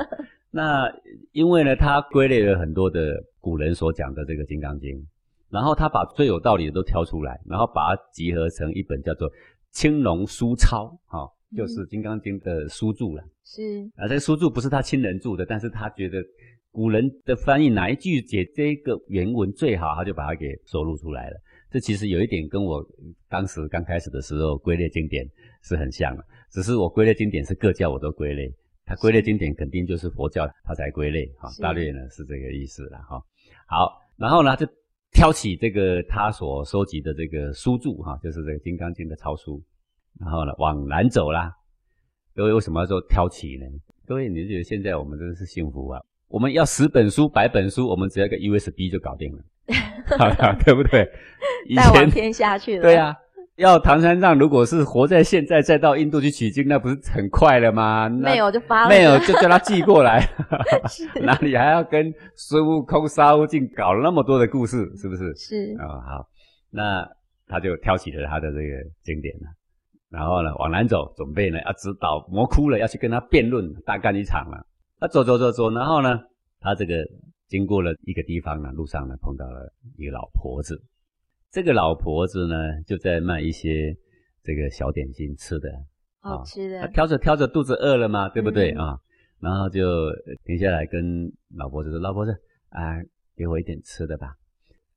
[0.50, 0.90] 那
[1.34, 4.96] 因为呢，他归类了很多的古人所讲的这个《金刚经》，
[5.50, 9.30] 然后他把最有道理的都挑出来，然后把它集合成一本叫做
[9.70, 13.24] 《青龙书钞》，哈，就是《金刚经》的书注了。
[13.44, 13.62] 是
[13.96, 16.24] 啊，这个书注不是他亲人注的，但是他觉得
[16.72, 21.38] 古人的翻译哪一句解这个原文最好，他就把它给收录出来了。
[21.70, 22.86] 这其实有一点跟我
[23.30, 25.26] 当时刚开始的时候归类经典
[25.64, 26.24] 是很像的。
[26.50, 28.50] 只是我归类经典是各教我都归类，
[28.86, 33.22] 他归类经典肯定就是佛教他才归类哈，大略呢是这个意思了哈。
[33.68, 34.66] 好，然后呢就
[35.12, 39.62] 挑起这个他所收集的这个书注哈，就是这个《金刚经》的抄书，
[40.20, 41.52] 然后呢往南走啦。
[42.36, 43.66] 各位为什么要说挑起呢？
[44.06, 46.00] 各位你觉得现在我们真的是幸福啊？
[46.28, 49.44] 我们要十本书、百本书，我们只要个 USB 就搞定了，
[50.64, 51.06] 对不对？
[51.76, 52.82] 带往天下去了。
[52.82, 53.16] 对啊。
[53.58, 58.08] 要唐三藏如果是活在现在，再到印度去取经，那不是很快了吗？
[58.08, 60.24] 没有就发了，没有就叫他寄过来，
[61.26, 65.34] 哪里还要跟孙悟空、沙悟净搞了那么多的故事，是不是？
[65.36, 66.30] 是啊，好，
[66.70, 67.04] 那
[67.48, 69.48] 他就挑起了他的这个经典了，
[70.10, 74.66] 然后呢往南走，准备呢要指导魔窟了，要去跟他辩论，大干一场了。
[75.00, 76.20] 他走走走走，然后呢，
[76.60, 76.96] 他这个
[77.48, 80.82] 经过了一个地方呢，路上呢碰到了一个老婆子。
[81.52, 83.96] 这个老婆子呢，就在卖一些
[84.44, 85.70] 这个小点心吃的，
[86.20, 86.88] 好吃的。
[86.90, 88.98] 挑着挑着，肚子饿了嘛，对不对啊？
[89.40, 89.84] 然后就
[90.46, 92.32] 停下来跟老婆子说：“老婆子
[92.70, 92.98] 啊，
[93.36, 94.34] 给我一点吃的吧。”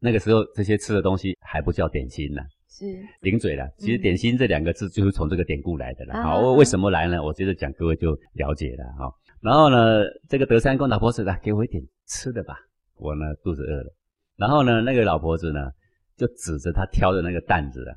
[0.00, 2.40] 那个时候，这些吃的东西还不叫点心呢，
[2.70, 3.68] 是顶嘴了。
[3.76, 6.22] 其实“点心”这两个字就是从这个典故来的了。
[6.22, 7.22] 好，为什么来呢？
[7.22, 9.12] 我接着讲，各位就了解了哈。
[9.40, 12.56] 然后呢，这个德山公老婆子来，给我一点吃的吧，
[12.96, 13.94] 我呢肚子饿了。
[14.36, 15.70] 然后呢，那个老婆子呢？
[16.16, 17.96] 就指着他挑的那个担子啊，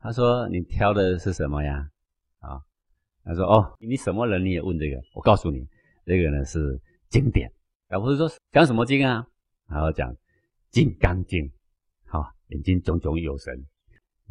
[0.00, 1.86] 他说：“你挑的是什么呀？”
[2.40, 2.56] 啊，
[3.24, 4.96] 他说：“哦，你什么人你也问这个？
[5.12, 5.62] 我告诉你，
[6.06, 7.52] 这个呢是经典。
[7.90, 9.26] 老婆子说讲什么经啊？
[9.68, 10.10] 然后讲
[10.70, 11.44] 《金刚经》。
[12.06, 13.54] 好，眼睛炯炯有神。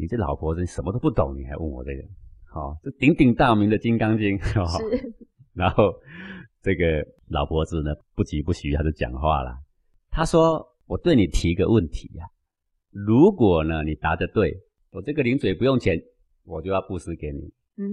[0.01, 2.03] 你这老婆子什么都不懂，你还问我这个？
[2.49, 4.35] 好，这鼎鼎大名的《金刚经》。
[4.41, 5.13] 是。
[5.53, 5.93] 然后
[6.63, 9.55] 这个老婆子呢，不急不徐，他就讲话了。
[10.09, 12.25] 他说：“我对你提个问题呀。”
[12.89, 14.57] 如果呢，你答得对，
[14.89, 16.01] 我这个零嘴不用钱，
[16.43, 17.53] 我就要布施给你。
[17.77, 17.85] 嗯，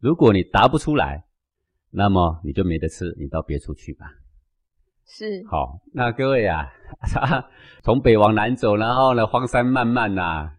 [0.00, 1.26] 如果你答不出来，
[1.90, 4.06] 那么你就没得吃，你到别处去吧。
[5.04, 6.72] 是，好，那各位啊，
[7.84, 10.54] 从北往南走，然后呢，荒山漫漫呐，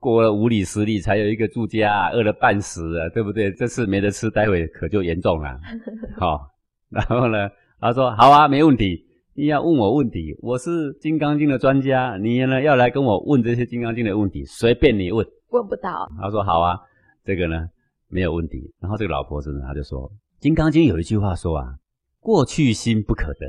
[0.00, 3.52] 过了五里十里才有一个住家，饿了半死啊，对不对？
[3.52, 5.60] 这次没得吃，待会可就严重了。
[6.18, 6.48] 好，
[6.88, 9.06] 然后呢，他说好啊，没问题。
[9.34, 16.10] 你要问我问题，我是《金刚经》的专家，你呢要来跟我问这些《金刚经》的问题，随便你问，问不到。
[16.20, 16.78] 他说好啊，
[17.24, 17.68] 这个呢
[18.08, 18.72] 没有问题。
[18.80, 20.08] 然后这个老婆子呢，他就说，
[20.40, 21.74] 《金刚经》有一句话说啊，
[22.20, 23.46] 过去心不可得，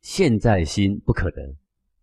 [0.00, 1.54] 现在心不可得，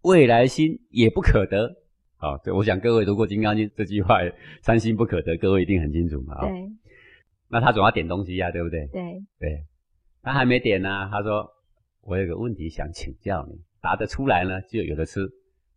[0.03, 1.75] 未来心也不可得。
[2.19, 4.19] 好，对我想各位读过《金刚经》这句话，
[4.61, 6.39] 三心不可得，各位一定很清楚嘛。
[6.41, 6.69] 对。
[7.47, 8.85] 那他总要点东西呀，对不对？
[8.93, 9.01] 对。
[9.39, 9.63] 对。
[10.21, 11.49] 他还没点呢，他说。
[12.01, 15.29] 我有个问题想请教你，答得出来呢就有的吃，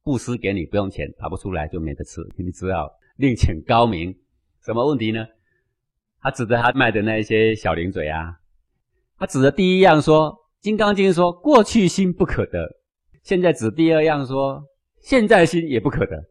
[0.02, 4.16] 布施给你不用钱，答不出来就没得吃，你只好另请高明。
[4.64, 5.26] 什么问题呢？
[6.20, 8.34] 他指着他卖的那一些小零嘴啊，
[9.18, 12.66] 他指着第一样说《金刚经》说过去心不可得，
[13.22, 14.62] 现在指第二样说
[15.02, 16.24] 现在心也不可得，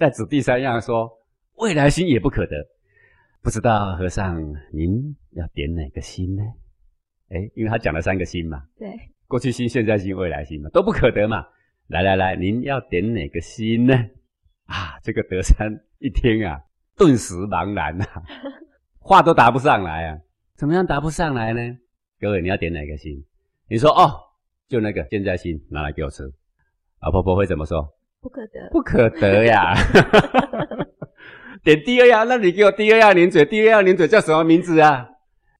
[0.00, 1.10] 再指第三样说
[1.56, 2.56] 未来心也不可得。
[3.42, 4.40] 不知道和尚
[4.72, 6.42] 您要点哪个心呢？
[7.28, 8.88] 哎，因为他讲了三个心嘛，对，
[9.28, 11.46] 过去心、现在心、未来心嘛，都不可得嘛。
[11.88, 13.94] 来来来，您要点哪个心呢？
[14.64, 16.58] 啊，这个德山一听啊，
[16.96, 18.06] 顿时茫然呐，
[19.00, 20.18] 话都答不上来啊。
[20.56, 21.78] 怎么样答不上来呢？
[22.18, 23.22] 各位，你要点哪个心？
[23.68, 24.18] 你说哦，
[24.66, 26.22] 就那个现在心，拿来给我吃。
[27.02, 27.86] 老婆婆会怎么说？
[28.20, 29.74] 不可得，不可得呀。
[31.64, 35.06] 点第二样，那你给我第二样零嘴，第二样零嘴叫什么名字啊？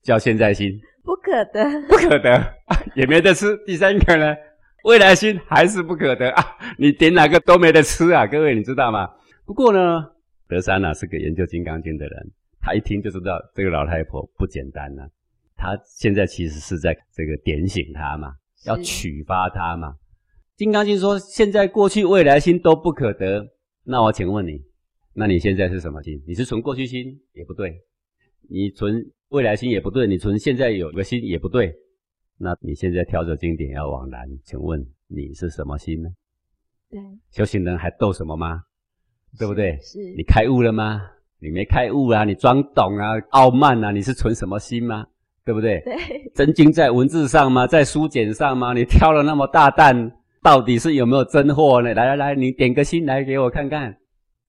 [0.03, 2.55] 叫现在心，不可得，不可得，
[2.95, 3.57] 也没得吃。
[3.67, 4.35] 第三个呢，
[4.85, 6.43] 未来心还是不可得啊！
[6.79, 8.27] 你点哪个都没得吃啊！
[8.27, 9.11] 各位你知道吗？
[9.45, 10.07] 不过呢，
[10.49, 15.07] 德山呢是个研究《金刚经》的人，他一听就知道这个老太婆不简单了。
[15.57, 18.33] 他现在其实是在这个点醒他嘛，
[18.65, 19.89] 要启发他嘛。
[20.61, 23.49] 《金刚经》说现在、过去、未来心都不可得。
[23.83, 24.63] 那我请问你，
[25.15, 26.23] 那你现在是什么心？
[26.27, 27.81] 你是存过去心也不对，
[28.47, 29.03] 你存。
[29.31, 31.75] 未来心也不对，你存现在有个心也不对，
[32.37, 36.11] 那你现在挑着经典要往南，请问你是什么心呢？
[36.91, 38.61] 对，修行人还斗什么吗？
[39.39, 39.79] 对不对？
[39.81, 41.01] 是你开悟了吗？
[41.39, 45.07] 你没开悟啊，你装懂啊，傲慢啊，你是存什么心吗？
[45.43, 45.81] 对不对？
[45.87, 47.67] 对，真经在文字上吗？
[47.67, 48.75] 在书简上吗？
[48.75, 51.93] 你挑了那么大担，到底是有没有真货呢？
[51.95, 53.95] 来来来，你点个心来给我看看。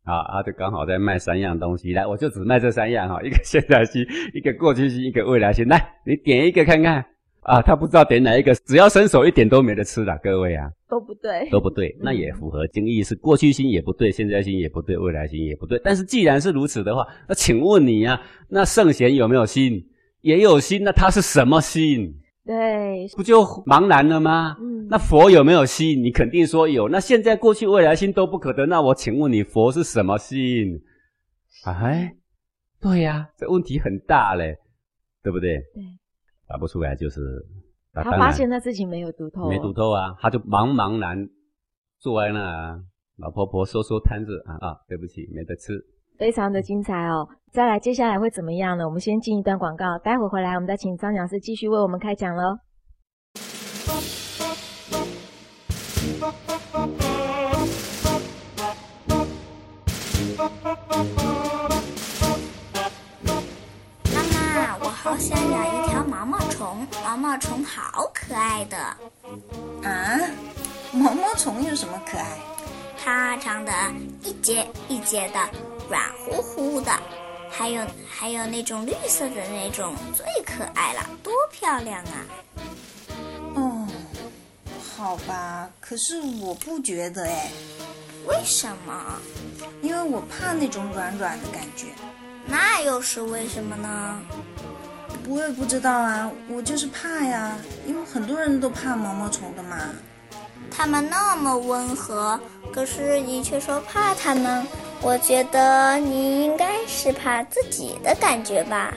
[0.03, 7.05] 啊，他就刚好在卖三样东西，来，我就只卖这三样哈，一个现在心，一个过去心，一个未来心，来，你点一个看看。
[7.41, 15.81] 啊，他不知道点哪一个，只要伸手一点都没得吃了，各位啊，都不对，都不对，那也符合经义，是过去心也不对，现在心也不对，未来心也不对。
[15.83, 19.83] 但是既然是如此的话，那请问你啊，那圣贤有没有心？
[20.21, 22.13] 也有心，那他是什么心？
[22.43, 24.57] 对，不就茫然了吗？
[24.59, 26.03] 嗯，那佛有没有心？
[26.03, 26.89] 你肯定说有。
[26.89, 28.65] 那现在、过去、未来心都不可得。
[28.65, 30.81] 那我请问你，佛是什么心？
[31.65, 32.15] 哎，
[32.79, 34.57] 对呀，这问题很大嘞，
[35.21, 35.57] 对不对？
[35.75, 35.83] 对，
[36.47, 37.19] 答不出来就是。
[37.93, 41.29] 他发现他自己没有读透，没读透啊，他就茫茫然
[41.99, 42.81] 坐在那，
[43.17, 45.73] 老婆婆收收摊子啊啊，对不起，没得吃。
[46.21, 47.27] 非常的精彩哦！
[47.51, 48.85] 再来，接下来会怎么样呢？
[48.85, 52.59] 我们先进一段广告，待会回来我们再请张讲师继续为我们开讲喽。
[64.13, 68.77] 妈妈，我好想养一条毛毛虫，毛毛虫好可爱的。
[69.81, 70.19] 啊，
[70.93, 72.37] 毛毛虫有什么可爱？
[73.03, 73.71] 它长得
[74.21, 75.70] 一节一节的。
[75.91, 76.91] 软乎乎的，
[77.49, 82.15] 还有还有那种绿色的那种最可爱了，多漂亮啊！
[83.55, 83.85] 哦，
[84.95, 87.51] 好吧，可是我不觉得哎。
[88.25, 89.19] 为什么？
[89.81, 91.87] 因为我怕那种软软的感觉。
[92.45, 94.21] 那又是为什么呢？
[95.27, 99.77] 我也不知道啊，我就是怕呀，因为很多人都怕毛毛虫的嘛。
[100.69, 102.39] 它们那么温和，
[102.71, 104.65] 可是你却说怕它们。
[105.03, 108.93] 我觉得你应该是怕自己的感觉吧。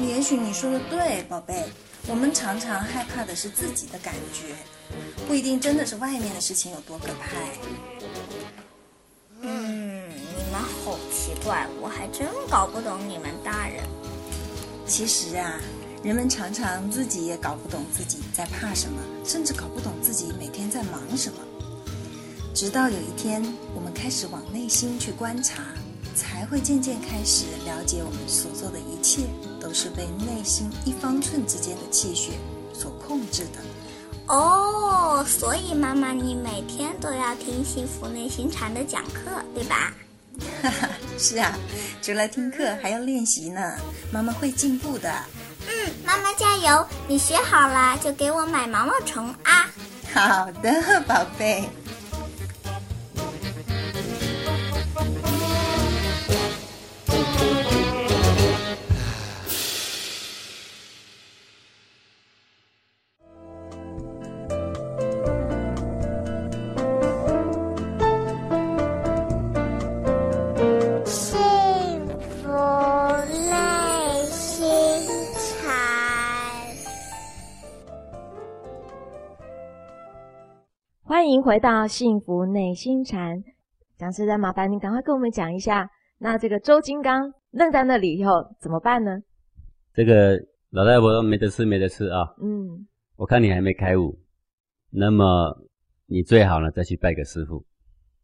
[0.00, 1.54] 也许你说的对，宝贝。
[2.06, 4.54] 我们常常害怕的是自己的感觉，
[5.26, 7.30] 不一定真的是外面的事情有多可怕。
[9.40, 13.82] 嗯，你们好奇怪，我还真搞不懂你们大人。
[14.86, 15.58] 其实啊，
[16.02, 21.38] 人们常常自己也搞不懂自己在怕什么，甚至搞不懂自己每天在忙什么。
[22.54, 23.42] 直到有一天，
[23.74, 25.64] 我们开始往内心去观察，
[26.14, 29.22] 才会渐渐开始了解，我们所做的一切
[29.60, 32.30] 都是被内心一方寸之间的气血
[32.72, 33.58] 所控制的。
[34.28, 39.92] 哦，所以妈妈，你每天都要听幸福内心禅的讲课，对吧？
[40.62, 40.88] 哈哈，
[41.18, 41.58] 是啊，
[42.00, 43.76] 除了听课，还要练习呢。
[44.12, 45.12] 妈妈会进步的。
[45.66, 46.86] 嗯，妈妈加油！
[47.08, 49.68] 你学好了就给我买毛毛虫啊。
[50.12, 51.68] 好的，宝贝。
[81.44, 83.44] 回到幸福内心禅，
[83.98, 89.20] 讲师再麻烦你赶快跟我们讲一下，那这个周金刚愣在那里以后怎么办呢？
[89.92, 92.34] 这个老太婆没得吃，没得吃啊。
[92.40, 94.18] 嗯，我看你还没开悟，
[94.88, 95.54] 那么
[96.06, 97.62] 你最好呢再去拜个师傅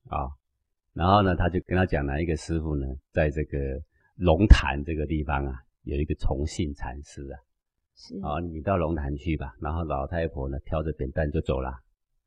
[0.09, 0.33] 啊。
[0.94, 3.59] 然后呢，他就跟他讲了一个师傅呢，在这个
[4.16, 5.52] 龙潭这个地方啊，
[5.83, 7.37] 有一个崇信禅师啊，
[7.94, 9.52] 是啊，你到龙潭去吧。
[9.61, 11.70] 然后老太婆呢，挑着扁担就走了。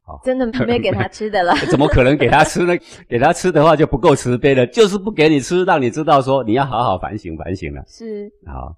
[0.06, 1.54] 好，真的没给他吃的了。
[1.72, 2.74] 怎么可能给他吃呢？
[3.08, 7.82] 给他吃的话就不够慈悲了，就是不给你吃，让你知道说你要好好反省反省了。
[7.88, 8.76] 是，好，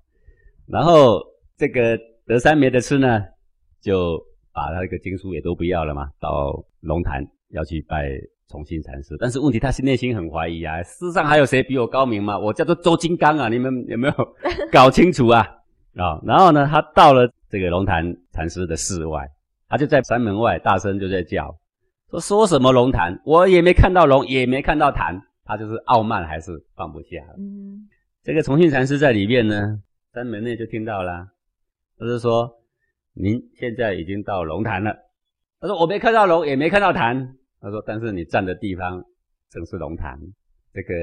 [0.67, 1.19] 然后
[1.57, 3.23] 这个德三没得吃呢，
[3.81, 4.21] 就
[4.53, 8.07] 把他那个经书也都不要了嘛，到龙潭要去拜
[8.47, 9.17] 重庆禅师。
[9.19, 12.38] 但是问题他是内心很怀疑啊，世上还有谁比我高明吗？
[12.38, 14.13] 我叫做周金刚啊，你们 有没有
[14.71, 15.39] 搞清楚啊？
[15.97, 19.27] 啊，然后呢，他到了这个龙潭禅师的室外。
[19.75, 21.53] 他就在山门外大声就在叫，
[22.09, 27.17] 说说什么龙潭，我也没看到龙，也没看到潭，他就是傲慢还是放不下。
[27.38, 27.85] 嗯，
[28.23, 29.77] 这个重庆禅师在里面呢，
[30.13, 31.27] 山门内就听到了，
[31.99, 32.49] 他就说
[33.15, 34.95] 您现在已经到龙潭了。
[35.59, 37.35] 他说我没看到龙，也没看到潭。
[37.59, 39.03] 他说但是你站的地方
[39.51, 40.17] 正是龙潭，
[40.71, 40.93] 这个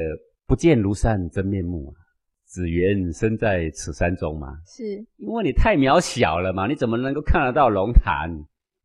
[0.47, 2.01] 不见庐山真面目啊。
[2.49, 4.85] 只缘身在此山中嘛，是
[5.17, 8.31] 因为你太渺小了嘛，你怎么能够看得到龙潭？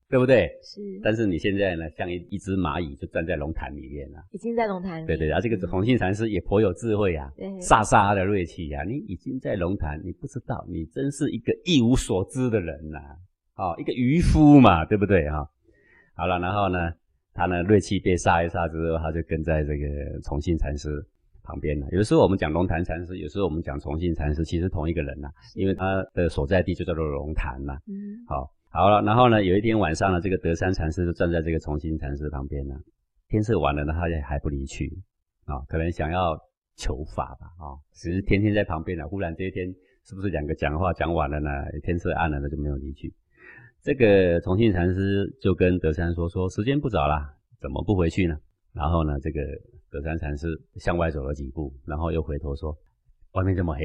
[0.10, 0.50] 对不对？
[0.64, 5.06] 是，但是你现在呢，像一一只蚂蚁就站在龙潭里面了，已经在龙潭里。
[5.06, 7.30] 对对，然后这个弘信禅师也颇有智慧啊，
[7.62, 8.84] 飒飒的锐气啊。
[8.84, 13.00] 你已经在龙潭，你不知道，你真是一个一无所知的人呐，
[13.58, 15.46] 哦，一个渔夫嘛，对不对哈？
[16.16, 16.94] 好了，然后呢，
[17.34, 21.06] 他呢锐气被煞一煞之后，他就跟在这个重信禅师
[21.44, 21.88] 旁边了。
[21.92, 27.78] 有的时候我们讲龙潭禅师，有时候我们讲重信禅师，其实同一个人呐，因为他的所在地就叫做龙潭嘛。
[27.88, 28.50] 嗯，好。
[28.70, 32.76] 好了，然后呢，有一天晚上呢，这个德山禅师就站在这个重新禅师旁边呢。
[33.28, 34.92] 天色晚了呢，他也还不离去
[35.46, 36.38] 啊，可能想要
[36.76, 37.74] 求法吧啊。
[37.94, 39.68] 只是天天在旁边呢，忽然这一天
[40.06, 41.50] 是不是两个讲话讲晚了呢？
[41.82, 43.14] 天色暗了，他就没有离去。
[43.82, 47.16] 这个重庆禅师就跟德山说：“说时间不早了，
[47.60, 48.38] 怎么不回去呢？”
[48.74, 49.42] 然后呢，这个
[49.90, 52.78] 德山禅师向外走了几步，然后又回头说
[53.34, 53.82] ：“外面这么黑。”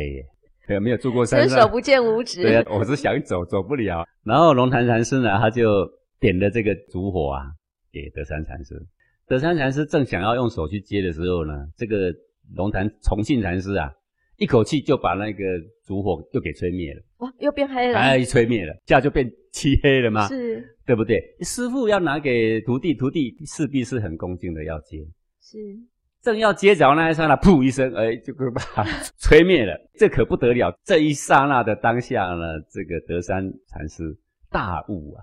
[0.66, 2.42] 对， 没有住过山，伸手不见五指。
[2.42, 4.06] 对啊，我是想走，走不了。
[4.24, 5.88] 然后龙潭禅师呢，他就
[6.20, 7.42] 点了这个烛火啊，
[7.92, 8.74] 给德山禅师。
[9.26, 12.12] 德山禅师正想要用手去接的时候呢，这个
[12.54, 13.90] 龙潭重庆禅师啊，
[14.36, 15.44] 一口气就把那个
[15.86, 17.02] 烛火又给吹灭了。
[17.18, 17.98] 哇，又变黑了。
[17.98, 20.26] 哎，吹灭了，这样就变漆黑了吗？
[20.28, 21.20] 是，对不对？
[21.40, 24.98] 师傅要拿给徒弟，徒弟势必是很恭敬的要接。
[25.40, 25.58] 是。
[26.22, 28.86] 正要接着那一刹那，噗一声，哎，就把它
[29.18, 29.76] 吹灭了。
[29.98, 30.72] 这可不得了！
[30.84, 34.04] 这一刹那的当下呢，这个德山禅师
[34.50, 35.18] 大悟啊！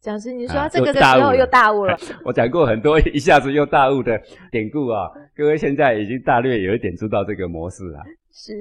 [0.00, 1.96] 讲师，你说这个的时候又大悟了。
[2.24, 4.20] 我讲过很多一下子又大悟的
[4.52, 8.00] 典故啊，各位现在已经大略有一点知道这个模式了。
[8.30, 8.52] 是，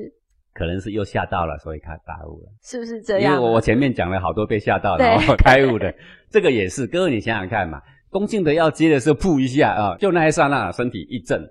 [0.54, 3.34] 可能是又吓到了，所以他大悟了，是不是这样？
[3.36, 5.94] 因为我我前面讲了好多被吓到然后开悟的，
[6.32, 6.88] 这个也是。
[6.88, 11.46] 各位你想想看嘛，恭敬的要接的时候，噗一下啊，就那一刹那，身体一震。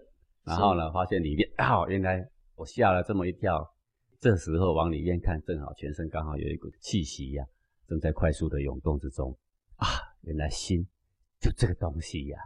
[0.47, 3.75] 然后呢，发现里面啊， 原来我吓了这么一跳。
[4.19, 7.45] 这时候往里面看，正好全身刚好有一股气息呀，
[7.87, 9.37] 正在快速的涌动之中。
[9.77, 9.87] 啊，
[10.23, 10.87] 原来心
[11.39, 12.39] 就这个东西呀，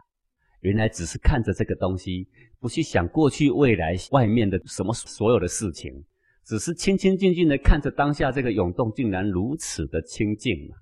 [0.62, 2.26] 原来只是看着这个东西，
[2.58, 6.04] 不去想过去未来外面的什么所有的事情，
[6.44, 10.76] 只是清清静静的看着当下这个涌动，竟然如此的清净嘛。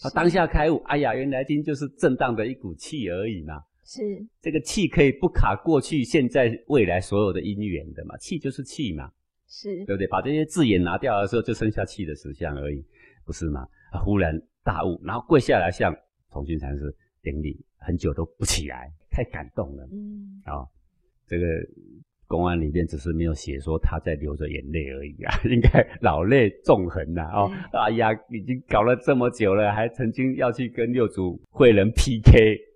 [0.00, 3.54] 他当下开悟，哎呀，原来心就是震荡的一股气而已嘛。
[3.90, 4.02] 是
[4.42, 8.14] 这个气可以不卡过去、现在、未来所有的因缘的嘛？
[8.18, 9.10] 气就是气嘛，
[9.48, 10.06] 是对不对？
[10.08, 12.84] 把这些字眼拿掉的时候，就剩下气的实相而已，
[13.24, 13.66] 不是吗？
[13.90, 15.96] 他忽然大悟，然后跪下来向
[16.30, 19.88] 重庆禅师顶礼，很久都不起来，太感动了。
[19.90, 20.68] 嗯，啊，
[21.26, 21.46] 这个
[22.26, 27.22] 公安里面只是没有写说他在流着眼泪而已啊， 应该老泪纵横呐。
[27.32, 32.67] 哦，哎呀，已经搞了这么久了，还曾经要去跟六祖慧能 PK。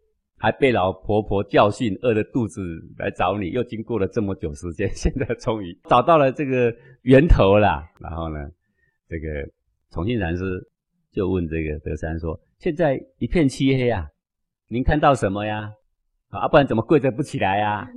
[0.43, 2.61] 还被老婆婆教训，饿着肚子
[2.99, 7.81] 来找你，又经过了这么久时间，现在终于 找到了这个源头了。
[8.01, 8.51] 然后呢，
[9.09, 9.29] 这个
[9.93, 10.43] 重庆禅师
[11.13, 14.05] 就问这个德山说：“现在一片漆黑啊，
[14.67, 15.73] 您看到什么呀？
[16.31, 17.89] 啊，不然怎么跪着不起来呀？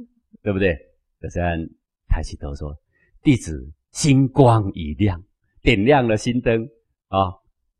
[0.43, 0.77] 对不对？”
[1.19, 1.67] 德山
[2.07, 2.77] 抬起头说
[3.25, 5.19] ：“弟子心光已亮，
[5.63, 6.69] 点亮了心灯
[7.07, 7.33] 啊，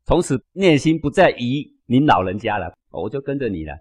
[0.06, 3.72] 从此内心不再疑您老人家了，我就跟着你了。”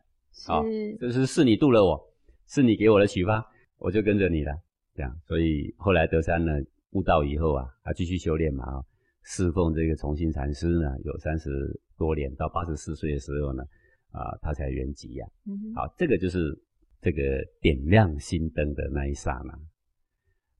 [0.48, 0.62] 啊，
[1.00, 2.00] 就是是你渡了我，
[2.48, 3.46] 是你给我的启发，
[3.78, 4.52] 我就跟着你了。
[4.94, 6.54] 这样，所以后来德山呢
[6.92, 8.84] 悟道以后啊，他继续修炼嘛啊，
[9.24, 11.50] 侍奉这个重新禅师呢有三十
[11.98, 13.64] 多年，到八十四岁的时候呢
[14.12, 15.28] 啊，他才圆寂呀。
[15.76, 16.58] 好，这个就是
[17.02, 17.22] 这个
[17.60, 19.60] 点亮心灯的那一刹那。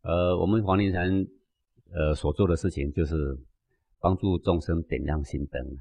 [0.10, 1.10] 呃，我们黄庭禅
[1.94, 3.38] 呃所做的事情就是
[4.00, 5.78] 帮助众生点亮心灯。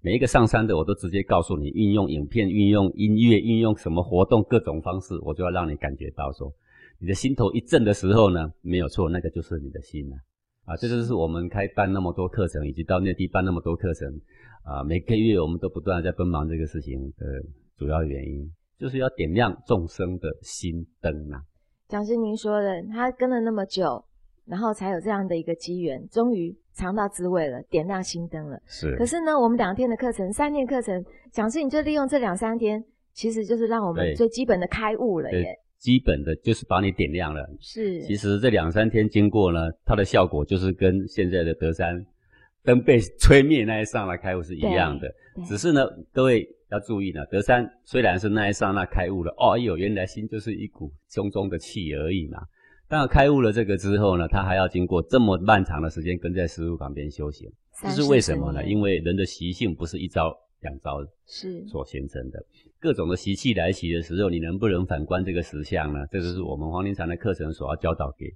[0.00, 6.52] 每一个上山的，我都直接告诉你，运用影片、运用音乐、运用什么活动，各种方式，我就要让你感觉到说，
[6.98, 10.16] 你的心头一震的时候呢，没有错，那个就是你的心啊。
[10.64, 14.06] 啊，这就是我们开办那么多课程，以及到内地办那么多课程，
[14.64, 17.26] 啊，每个月我们都不断在奔忙这个事情的
[17.78, 21.42] 主要原因，就是要点亮众生的心灯啊。
[21.88, 24.04] 讲师您说的，他跟了那么久，
[24.48, 28.58] 然后才有这样的一个机缘，终于尝到滋味了，点亮心灯了。
[28.66, 28.96] 是。
[28.96, 32.82] 可是呢，我们两天的课程，三天课程，讲师你就利用这两三天，
[33.12, 35.54] 其实就是让我们最基本的开悟了耶。
[35.78, 37.48] 基本的就是把你点亮了。
[37.60, 38.00] 是。
[38.02, 42.04] 其实这两三天经过呢，它的效果就是跟现在的德山
[42.64, 45.08] 灯被吹灭那一刹那开悟是一样的。
[45.46, 52.40] 只是呢，各位要注意呢，德山虽然是那一刹那开悟了，哦，哎呦，原来心就是一股胸中的气而已嘛。
[52.88, 57.50] 当然开悟了这个之后呢，他还要经过这么漫长的时间跟在师傅旁边修行。
[57.82, 58.64] 这是为什么呢？
[58.64, 62.44] 因为人的习性不是一朝两朝是所形成的。
[62.80, 66.06] 各种的习气来袭的时候，你能不能反观这个实相呢？
[66.10, 68.26] 这就是我们黄庭禅的课程所要教导给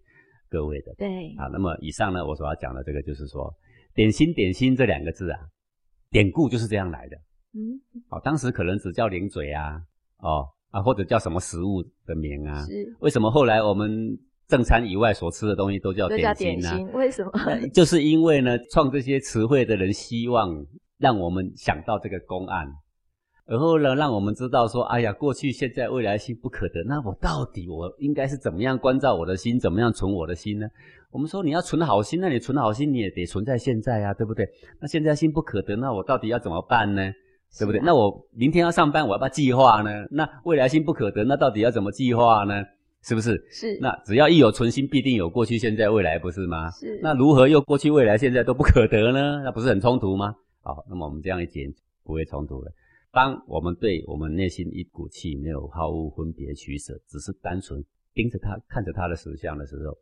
[0.49, 0.95] 各位的。
[0.99, 3.53] 对啊，那么以上呢，我所要讲的这个就是说，
[3.95, 5.39] 点心点心这两个字啊，
[6.11, 7.17] 典故就是这样来的。
[7.55, 7.81] 嗯，
[8.11, 9.81] 哦，当时可能只叫零嘴啊，
[10.19, 12.65] 哦啊，或者叫什么食物的名啊。
[12.67, 12.95] 是。
[13.01, 14.17] 为什么后来我们
[14.49, 16.70] 正餐以外所吃的东西都叫点心呢？
[16.93, 17.32] 为什么？
[17.72, 20.66] 就是因为呢，创这些词汇的人希望
[20.99, 22.66] 让我们想到这个公案。
[23.45, 26.82] 然后呢，让我们知道说，哎呀，过去、现在、未来心不可得。
[26.86, 30.66] 那我到底我应该是怎么样关照我的心，怎么样存我的心呢？
[31.11, 34.49] 我们说你要存好心，那你存好心，你也得存在现在啊，对不对？
[34.80, 37.03] 那现在心不可得，那我到底要怎么办呢？
[37.59, 37.80] 对不对？
[37.84, 39.90] 那我明天要上班，我要不要计划呢？
[40.11, 42.62] 那未来心不可得，那到底要怎么计划呢？
[43.03, 43.45] 是不是？
[43.51, 43.79] 是。
[43.81, 46.71] 那只要一有存心，必定有过去、现在、未来，不是吗？
[46.71, 46.99] 是。
[47.03, 49.43] 那如何又过去、未来、现在都不可得呢？
[49.45, 50.35] 那不是很冲突吗？
[50.61, 51.73] 好，那么我们这样一解，
[52.05, 52.73] 不会冲突了。
[53.11, 57.85] 当我们对我们内心一股气没有好恶分别取舍，只是单纯
[58.15, 59.99] 盯着他看着他的实相的时候，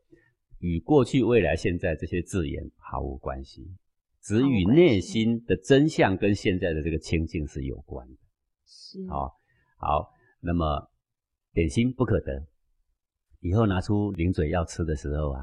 [0.59, 3.67] 与过去、未来、现在这些字眼毫无关系，
[4.23, 8.15] 只与内心的真相跟现在的这个清净是有关的。
[8.65, 9.35] 是，好，
[9.79, 10.89] 好，那么
[11.53, 12.47] 点心不可得，
[13.41, 15.41] 以后拿出零嘴要吃的时候啊，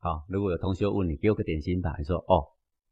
[0.00, 2.44] 好，如果有同学问你，给我个点心吧，你说哦，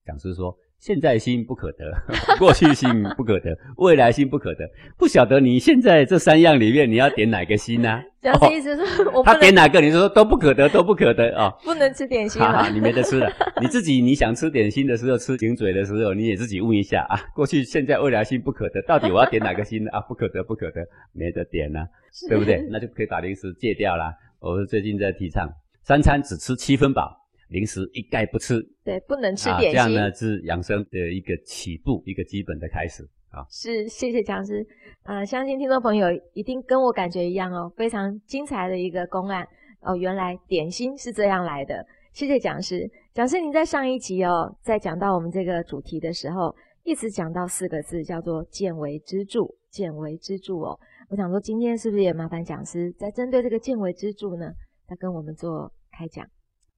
[0.04, 0.56] 讲师说。
[0.78, 1.94] 现在心不可得，
[2.40, 4.68] 过去心不可得， 未来心不可得。
[4.98, 8.02] 不晓得你现在这三样里面，你要点哪个心呢？
[8.20, 11.48] 讲师意思是，我他点哪个，你说都不可得，都不可得啊！
[11.62, 13.30] 不能吃点心了，你没得吃了。
[13.60, 17.16] 你自己你想吃点心的时候，吃零嘴的时候，你也自己问一下啊。
[17.32, 19.90] 过去、现在、未来心不可得，到底我要点哪个心呢？
[19.92, 21.86] 啊，不可得，不可得，没得点呢，
[22.28, 22.60] 对不对？
[22.72, 24.12] 那就可以把零食戒掉啦。
[24.42, 25.48] 我最近在提倡
[25.84, 27.16] 三餐只吃七分饱。
[27.48, 29.72] 零食一概不吃，对，不能吃点心。
[29.72, 33.44] 这样呢是养生的一个起步，一个基本的开始啊。
[33.50, 34.66] 是，谢谢讲师。
[35.02, 39.46] 呃，相信听众朋友一定跟我感觉一样哦，非常精彩的一个公案
[39.82, 39.94] 哦。
[39.94, 41.86] 原来点心是这样来的。
[42.14, 42.90] 谢谢讲师。
[43.12, 50.80] 讲师，您在上一集哦，在讲到我们这个主题的时候，一直讲到四个字，叫做见为支柱，见为支柱哦。
[51.12, 54.50] 我想说，今天是不是也麻烦讲师在针对这个见为支柱呢，
[54.88, 56.26] 再跟我们做开讲？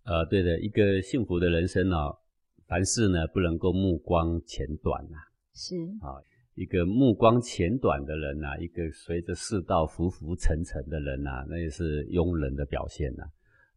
[0.03, 2.19] 呃，对的，一个幸福的人生哦，
[2.67, 5.19] 凡事呢不能够目光浅短呐。
[5.55, 6.19] 是啊，
[6.57, 13.23] 一个目光浅短的人呐，一个随着世道浮浮沉沉的人呐，那也是庸人的表现呐。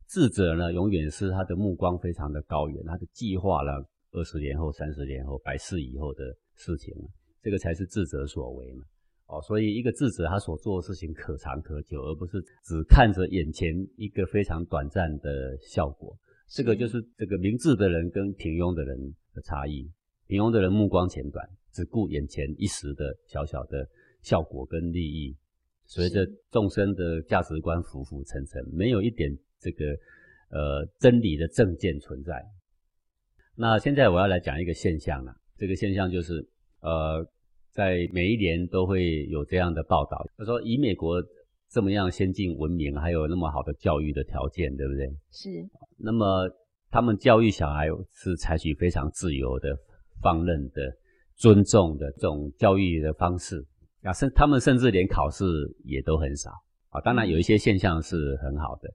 [0.08, 6.24] 智者呢，永远是他的目光非常的高远，他的计划了二十年后、三十年后、百世以后的
[6.56, 6.92] 事情，
[7.44, 8.84] 这个才是智者所为嘛。
[9.28, 16.18] 哦，所以一个智者他所做的事情可长可久，而不是只看着眼前一个非常短暂的效果。
[16.48, 18.98] 这个就是这个明智的人跟平庸的人
[19.34, 19.92] 的差异。
[20.28, 23.86] 平庸的人目光浅短，只顾眼前一时的小小的
[24.22, 25.36] 效果跟利益，
[25.86, 29.86] 随着众生的价值观浮浮沉沉，没有一点这个
[30.52, 32.42] 呃真理的正见存在。
[33.56, 36.48] 那现在我要来讲一个现象了，这个现象就是
[36.80, 37.30] 呃。
[37.78, 41.24] 在每一年都会有这样的报道，他说以美国
[41.70, 45.06] 这么样先进文明，还有那么好的教育的条件，对不对？
[45.30, 45.50] 是。
[45.96, 46.50] 那么
[46.90, 49.78] 他们教育小孩是采取非常自由的、
[50.24, 50.82] 放任的、
[51.36, 53.64] 尊重的这种教育的方式
[54.02, 55.46] 啊，甚他们甚至连考试
[55.84, 56.50] 也都很少
[56.90, 57.00] 啊。
[57.02, 58.90] 当然有一些现象是很好的，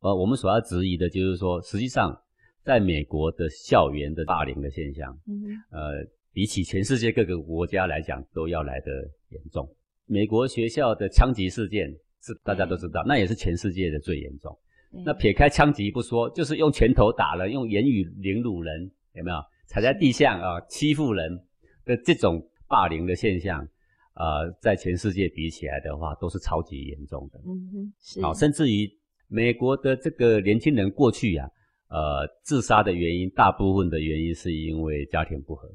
[0.00, 2.14] 呃，我们所要质疑的就是说，实际上
[2.62, 6.06] 在美国的校园的霸凌的现象，嗯，呃。
[6.36, 8.92] 比起全世界各个国家来讲，都要来得
[9.30, 9.66] 严重。
[10.04, 14.54] 美国学校的枪击事件是大家都知道，那也是全世界的最严重。
[15.02, 19.38] 那撇开枪击不说，就是用拳头打人，用言语凌辱人，有没有？
[19.66, 21.42] 踩在地上啊，欺负人
[21.86, 23.66] 的这种霸凌的现象，
[24.12, 27.40] 呃，在全世界比起来的话，都是超级严重的。
[27.46, 28.20] 嗯哼，是。
[28.20, 28.86] 好，甚至于
[29.26, 31.48] 美国的这个年轻人过去呀，
[31.88, 35.66] 呃，呃，自杀的原因大部分的原因是因为家庭不和。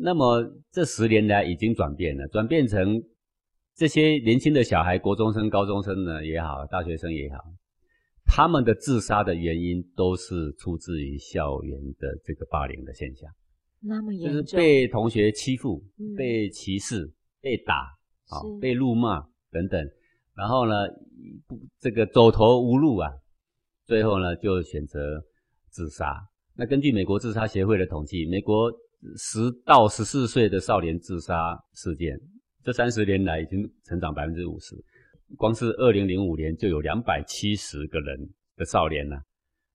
[0.00, 3.02] 那么这十年来已经转变了，转变成
[3.74, 7.38] 这些年轻的小孩，国中生、高中生呢也好，大学生也好，
[8.24, 13.28] 他们的自杀的原因都是出自于校园的这个霸凌的现象。
[13.80, 15.82] 那么严重，就是被同学欺负、
[16.16, 17.74] 被歧视、被打
[18.28, 19.20] 啊、被辱骂
[19.50, 19.84] 等等，
[20.36, 20.74] 然后呢，
[21.48, 23.10] 不这个走投无路啊，
[23.84, 25.24] 最后呢就选择
[25.70, 26.14] 自杀。
[26.54, 28.72] 那根据美国自杀协会的统计，美国。
[29.16, 32.18] 十到十四岁的少年自杀事件，
[32.64, 34.74] 这三十年来已经成长百分之五十。
[35.36, 38.18] 光是二零零五年就有两百七十个人
[38.56, 39.16] 的少年呢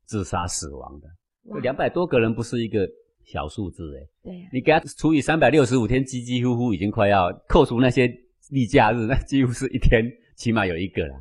[0.05, 1.07] 自杀死亡的，
[1.61, 2.87] 两百多个人不是一个
[3.23, 4.01] 小数字哎。
[4.23, 8.07] 对，你给他除以三百六十五天，几几乎乎已经快要扣除那些
[8.49, 10.03] 例假日，那几乎是一天
[10.35, 11.15] 起码有一个了，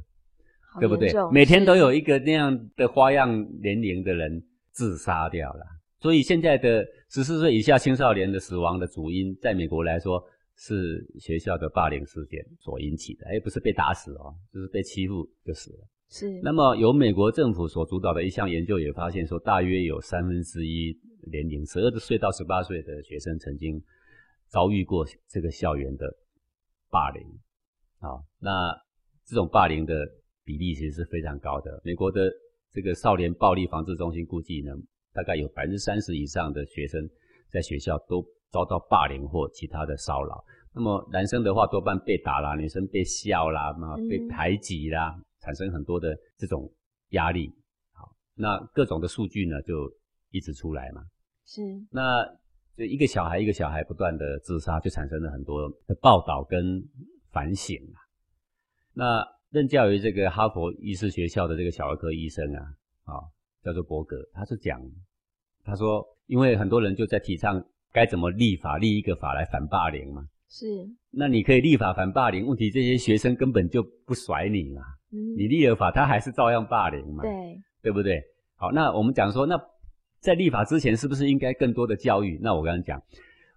[0.81, 1.13] 对不对？
[1.31, 3.31] 每天都有一个那样的花样
[3.61, 4.43] 年龄的人
[4.73, 5.65] 自杀掉了。
[6.03, 10.21] 所以现在的十四岁以下青少年的死亡的主因，在美国来说
[10.57, 15.89] 是学校的霸凌事件所引起的，而不是被打死哦，就是被欺负就死了。
[16.11, 16.41] 是。
[16.43, 20.93] 那么由美国政府所主导的一项研究也发现说，大约有三分之一
[21.31, 23.81] 年龄十二岁到十八岁的学生曾经
[24.49, 26.13] 遭遇过这个校园的
[26.91, 27.23] 霸凌。
[28.01, 28.75] 啊，那
[29.25, 30.05] 这种霸凌的
[30.45, 31.81] 比例其实是非常高的。
[31.85, 32.29] 美国的
[32.73, 34.73] 这个少年暴力防治中心估计呢。
[35.13, 37.09] 大概有百分之三十以上的学生
[37.51, 40.43] 在学校都遭到霸凌或其他的骚扰。
[40.75, 46.71] 那么男生的话多半被打啦，女生被笑啦，嘛被排挤啦，产生很多的这种
[47.11, 47.55] 压力。
[47.93, 49.93] 好，那各种的数据呢就
[50.31, 51.03] 一直出来嘛。
[51.45, 51.61] 是。
[51.91, 52.25] 那
[52.75, 56.83] 就一个小孩一个小孩不断的自杀，就产生了很多的报道跟
[57.31, 58.01] 反省啊。
[58.95, 62.63] 那任教于这个哈佛医师学校的这个小儿科医生啊，
[63.05, 63.21] 啊。
[63.65, 64.81] 叫做伯格，他是讲，
[65.65, 70.27] 他说，因为很多人就在提倡该怎么立法，立一个法来反霸凌嘛。
[70.49, 70.67] 是。
[71.11, 74.83] 那你可以立法反霸凌，问题这些学生根本就不甩你嘛。
[75.13, 75.37] 嗯。
[75.37, 77.23] 你立了法，他还是照样霸凌嘛。
[77.23, 77.31] 对。
[77.83, 78.21] 对不对？
[78.57, 79.57] 好，那我们讲说，那
[80.19, 82.39] 在立法之前，是不是应该更多的教育？
[82.43, 83.01] 那我刚刚讲，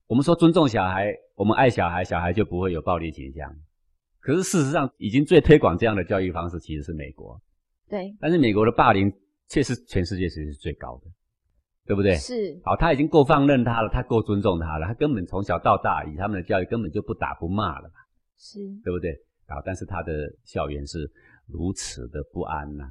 [0.08, 3.52] 我们说尊重小孩，我们爱小孩，小孩就不会有暴力倾向。
[4.20, 7.40] 可是事实上，已经最推广这样的教育方式其实是美国。
[7.90, 8.16] 对。
[8.20, 9.12] 但是美国的霸凌。
[9.48, 11.12] 确实，全世界其实是最高的，
[11.86, 12.16] 对不对？
[12.16, 12.60] 是。
[12.64, 17.96] 好，他已经够放任他了，他够尊重他了，他根本从小到大以他们的教育根本就不打不骂了吧？
[18.38, 19.16] 是，对不对？
[19.48, 20.12] 好，但是他的
[20.44, 21.10] 校园是
[21.48, 22.90] 如此的不安呐。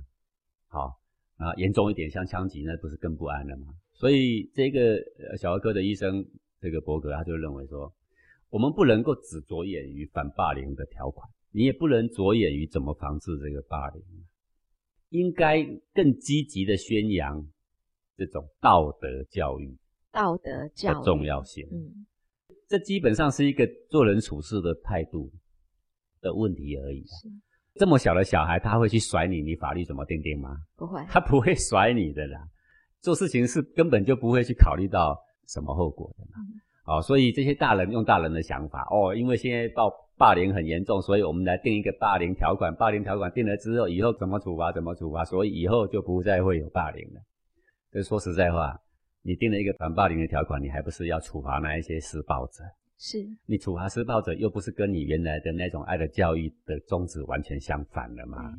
[0.68, 0.96] 好，
[1.36, 3.74] 啊，严重一点像枪击，那不是更不安了吗？
[3.92, 4.98] 所以这个
[5.36, 6.24] 小儿科的医生
[6.60, 7.92] 这个伯格他就认为说，
[8.50, 14.02] 我们不能够只着眼于反霸凌的条款，你也不能着眼于怎么防治这个霸凌。
[15.14, 17.46] 应该更积极的宣扬
[18.16, 19.78] 这种道德教育，
[20.10, 21.64] 道德教的重要性。
[21.70, 22.04] 嗯，
[22.66, 25.30] 这基本上是一个做人处事的态度
[26.20, 27.04] 的问题而已。
[27.76, 29.40] 这么小的小孩，他会去甩你？
[29.40, 30.56] 你法律怎么定定吗？
[30.74, 32.48] 不会，他不会甩你的啦。
[33.00, 36.32] 做事情是根本就不会去考虑到什么后果的嘛。
[36.86, 39.92] 哦，所以这些大人用大人的想法哦，因为现在暴。
[40.16, 42.72] 霸凌很严重，所以我们来定一个霸凌条款。
[42.76, 47.20] 霸凌条款定了之后，以后怎么处罚怎么处罚，所以以后就不再会有霸凌了。
[47.90, 48.80] 所以说实在话，
[49.22, 52.62] 你定了一个反霸凌的条款，你还不是要处罚那一些施暴者？
[52.96, 58.54] 是你处罚施暴者，又不是跟你原来的那种爱的教育的宗旨完全相反了吗？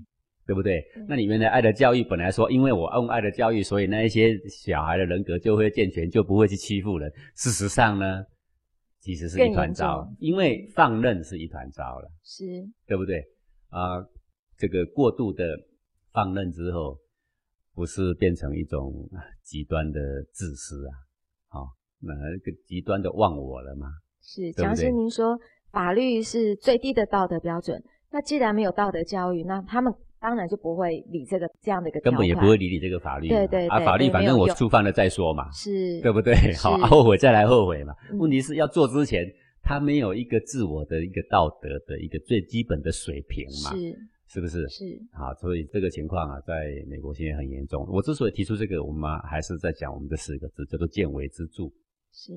[0.45, 0.83] 对不对？
[1.07, 7.11] 那你原来爱的教育本来说，因为我用爱的教育，所以那一些小孩的人格就会健全，就不会去欺负人。
[7.33, 8.23] 事实上呢？
[9.01, 12.43] 其实是一团糟，因为放任是一团糟了，是，
[12.87, 13.23] 对不对？
[13.69, 14.03] 啊，
[14.57, 15.45] 这个过度的
[16.11, 16.97] 放任之后，
[17.75, 19.07] 不是变成一种
[19.43, 19.99] 极端的
[20.31, 20.93] 自私啊？
[21.49, 21.67] 好，
[21.99, 23.87] 那个极端的忘我了吗？
[24.23, 25.39] 是，蒋师您说
[25.71, 29.93] 法律是最低的道德标准，那既然没有道德教育，那他们。
[30.25, 36.33] 当然就不会理这个这样的一个根本也不会理你这个法律，对对啊，法律反正我触犯了再说嘛，是，对不对？
[36.55, 37.93] 好，后悔再来后悔嘛。
[38.17, 39.23] 问题是要做之前，
[39.61, 44.67] 他没有一个自我的一个道德的一个最基本的水平嘛，是，是不是？
[44.67, 47.87] 是，好，所以这个情况啊，在美国现在很严重。
[47.87, 51.65] 我之所以提出这个，我们还是在讲我们的四个字，叫做见微知著。
[52.11, 52.33] 是，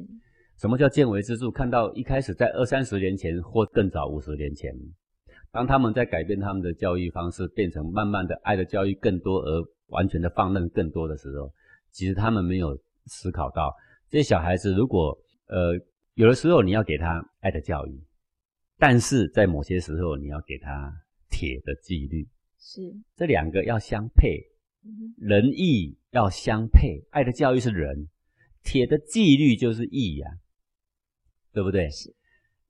[0.61, 1.51] 什么叫见微知著？
[1.51, 4.75] 看到一开始在二三十年前或更早五十年前。
[5.51, 11.51] 当他们在改变他们的教育方式，变成慢慢的爱的教育更多，而完全的放任更多的时候，
[11.91, 13.75] 其实他们没有思考到，
[14.11, 15.73] 这些小孩子如果呃
[16.15, 17.99] 有的时候你要给他爱的教育，
[18.77, 20.93] 但是在某些时候你要给他
[21.31, 22.29] 铁的纪律，
[22.59, 24.45] 是这两个要相配，
[25.17, 28.07] 仁义要相配，爱的教育是仁，
[28.63, 30.29] 铁的纪律就是义呀，
[31.53, 31.89] 对不对？
[31.89, 32.15] 是。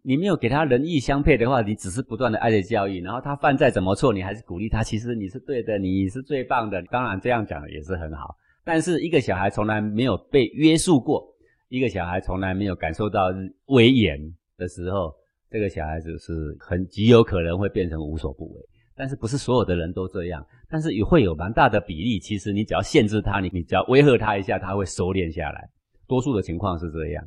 [0.09, 4.83] 你没有给他仁义相配的话，你只是不断的爱的教育，然后他犯再怎么错，你还是鼓励他。
[4.83, 6.83] 其实你是对的，你是最棒的。
[6.85, 8.35] 当然这样讲也是很好。
[8.65, 11.23] 但是一个小孩从来没有被约束过，
[11.69, 13.27] 一个小孩从来没有感受到
[13.67, 14.19] 威严
[14.57, 15.13] 的时候，
[15.51, 18.63] 这个小孩子是很极有可能会变成无所不为。
[18.97, 22.19] 但是不是所有的人都这样，但是也会有蛮大的比例。
[22.19, 25.69] 其实你只要限制他，你你只要威吓他一下，他会收敛下来。
[26.07, 27.23] 多数的情况是这样。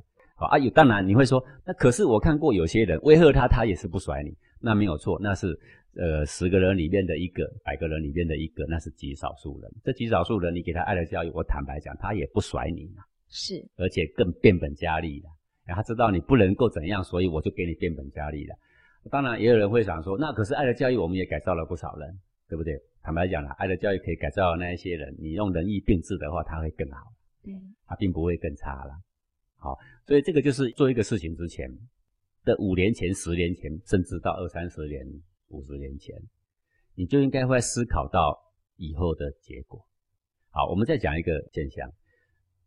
[0.47, 5.57] 啊，有当然你会说，那可是我看过有些人威吓他，他也是不甩你，那没有错，那是
[5.95, 9.71] 呃十个人里面的一个，百个人里面的一个，那是极少数人。
[9.83, 15.29] 这极少数人，你给他爱的教育，我坦白讲，他也不甩你嘛，是，而且更变本加厉了。
[15.73, 18.55] 他知道你不能够怎样，所以我就给你变本加厉了。
[19.09, 22.19] 当然，也有人会想说，那可是爱的教育，我们也改造了不少人，
[22.49, 22.77] 对不对？
[23.01, 26.99] 坦白讲了，爱的教育可以改造那一些人，你用仁义并治的话，他会更好，
[27.43, 27.53] 对，
[27.87, 28.91] 他并不会更差了。
[29.62, 31.70] 好，所以这个就是做一个事情之前
[32.43, 35.05] 的五年前、十年前，甚至到二三十年、
[35.49, 36.20] 五十年前，
[36.95, 39.86] 你就应该会思考到以后的结果。
[40.49, 41.93] 好，我们再讲一个现象，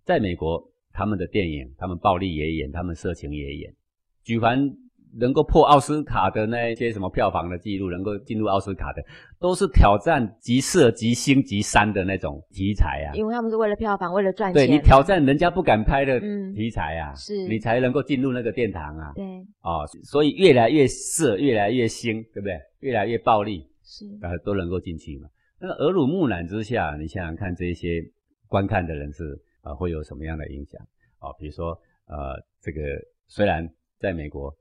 [0.04, 3.74] 在美国，他们的电影，他们暴力也演，他们色情也演，
[4.22, 4.83] 举凡。
[5.16, 9.02] 能够破奥斯卡的那些什么票房的记录，能够进入奥斯卡的，
[9.38, 13.14] 都是挑战极色、极星、极三的那种题材啊。
[13.14, 14.66] 因为他们是为了票房，为了赚钱。
[14.66, 16.18] 对你挑战人家不敢拍的
[16.54, 19.12] 题材啊，是你才能够进入那个殿堂啊。
[19.14, 19.24] 对，
[19.62, 22.58] 哦，所以越来越色，越来越星，对不对？
[22.80, 25.28] 越来越暴力，是啊都能够进去嘛。
[25.60, 28.02] 那耳濡目染之下，你想想看，这些
[28.48, 30.80] 观看的人是呃会有什么样的影响？
[31.20, 32.80] 哦，比如说呃，这个
[33.28, 33.68] 虽然
[34.00, 34.52] 在美国。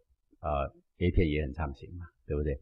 [0.44, 0.70] 呃
[1.00, 2.60] ，A 片也很畅行嘛，对不对？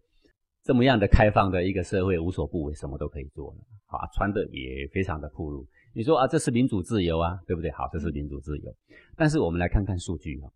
[0.64, 3.58] 这么样的开放的一个社会，无所不为，什么都可以做了，
[3.88, 5.66] 啊，穿的也非常的暴露。
[5.92, 7.72] 你说啊，这是民主自由啊，对不对？
[7.72, 8.72] 好，这是民主自由。
[9.18, 10.48] 但是我们来看看数据啊，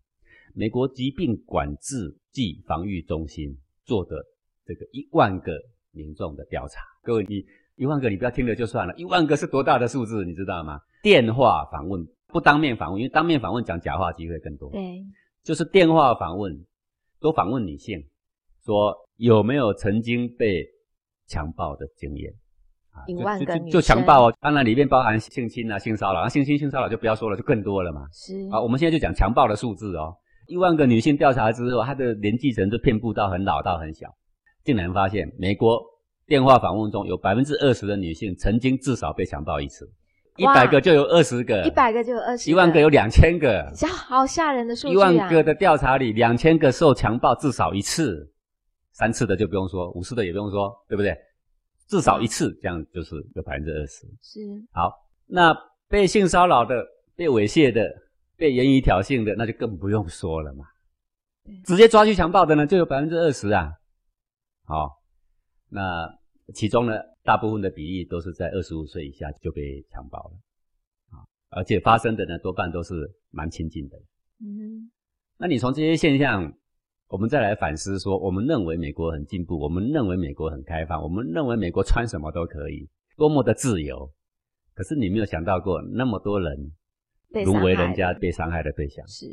[0.53, 4.23] 美国疾病管制暨防御中心做的
[4.63, 5.59] 这个一万个
[5.91, 7.43] 民众的调查，各位，你
[7.76, 10.80] 一万个你不要听了就算了，一万个是多大的数字，你知道吗？
[11.01, 15.03] 电话访问不当面访问，因为当面访问讲假话机会更多，对，
[15.43, 16.63] 就是电话访问。
[17.20, 18.03] 都访问女性，
[18.63, 20.66] 说有没有曾经被
[21.28, 22.34] 强暴的经验
[22.91, 23.03] 啊？
[23.07, 28.07] 一万个就强暴哦，当然里面包含性侵啊、性骚扰，啊性侵、性骚扰就不要说了，就更多了嘛。
[28.11, 30.16] 是啊，我们现在就讲强暴的数字哦。
[30.47, 34.07] 一万个女性调查之后，她的年纪层就遍布到很老到很小，
[34.63, 35.82] 竟然发现美国
[36.28, 39.91] 电话访问中有百分之二十的女性曾经至少被强暴一次。
[40.38, 44.93] 一百个就有二十个，一百个就有二十，一万个有两千个，好吓人的数据啊！
[44.93, 48.29] 一万个的调查里，两千个受强暴至少一次，
[48.91, 51.15] 三次的就不用说，五次的也不用说，对不对？
[51.88, 54.05] 至少一次，这样就是有百分之二十。
[54.21, 54.41] 是
[54.73, 54.91] 好，
[55.25, 55.55] 那
[55.88, 57.88] 被性骚扰的、被猥亵的、
[58.36, 60.65] 被言语挑衅的，那就更不用说了嘛。
[61.63, 63.71] 直接抓去强暴的呢，就有百分之二十啊。
[64.65, 64.89] 好，
[65.69, 66.09] 那
[66.53, 66.93] 其中呢？
[67.26, 70.38] 大部分的比例都是在二十五岁以下就被强暴了，
[71.09, 72.93] 啊，而且发生的呢多半都是
[73.32, 73.97] 蛮亲近的。
[74.39, 74.91] 嗯，
[75.39, 76.53] 那你从这些现象，
[77.07, 84.07] 我们再来反思说，我们认为美国很进步，我们认为美国很开放，我们认为美国穿什么都可以，多么的自由。
[84.76, 86.71] 可是你没有想到过，那么多人
[87.30, 89.26] 沦为人家被伤害的对象，是，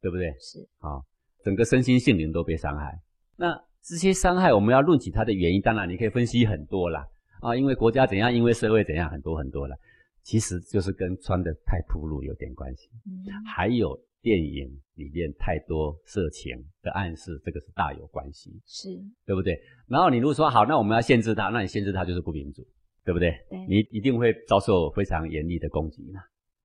[0.00, 0.34] 对不对？
[0.40, 1.02] 是，啊，
[1.42, 2.98] 整个身心性灵都被伤害。
[3.36, 7.04] 那这些伤害，我们要论起它的原因，当然你可以分析很多啦。
[7.40, 9.76] 啊，因为国家怎样，因为社会怎样，很多很多了，
[10.22, 12.88] 其实就是跟穿的太暴露有点关系。
[13.06, 18.50] 嗯，还有电影里面太多色情的暗示，这个是大有关系。
[18.64, 18.88] 是，
[19.26, 19.60] 对不对？
[19.86, 22.66] 然后你如果说好，那我们要限制它，那你限制它就是不民主，
[23.04, 23.36] 对不对？
[23.50, 26.22] 对，你一定会遭受非常严厉的攻击嘛。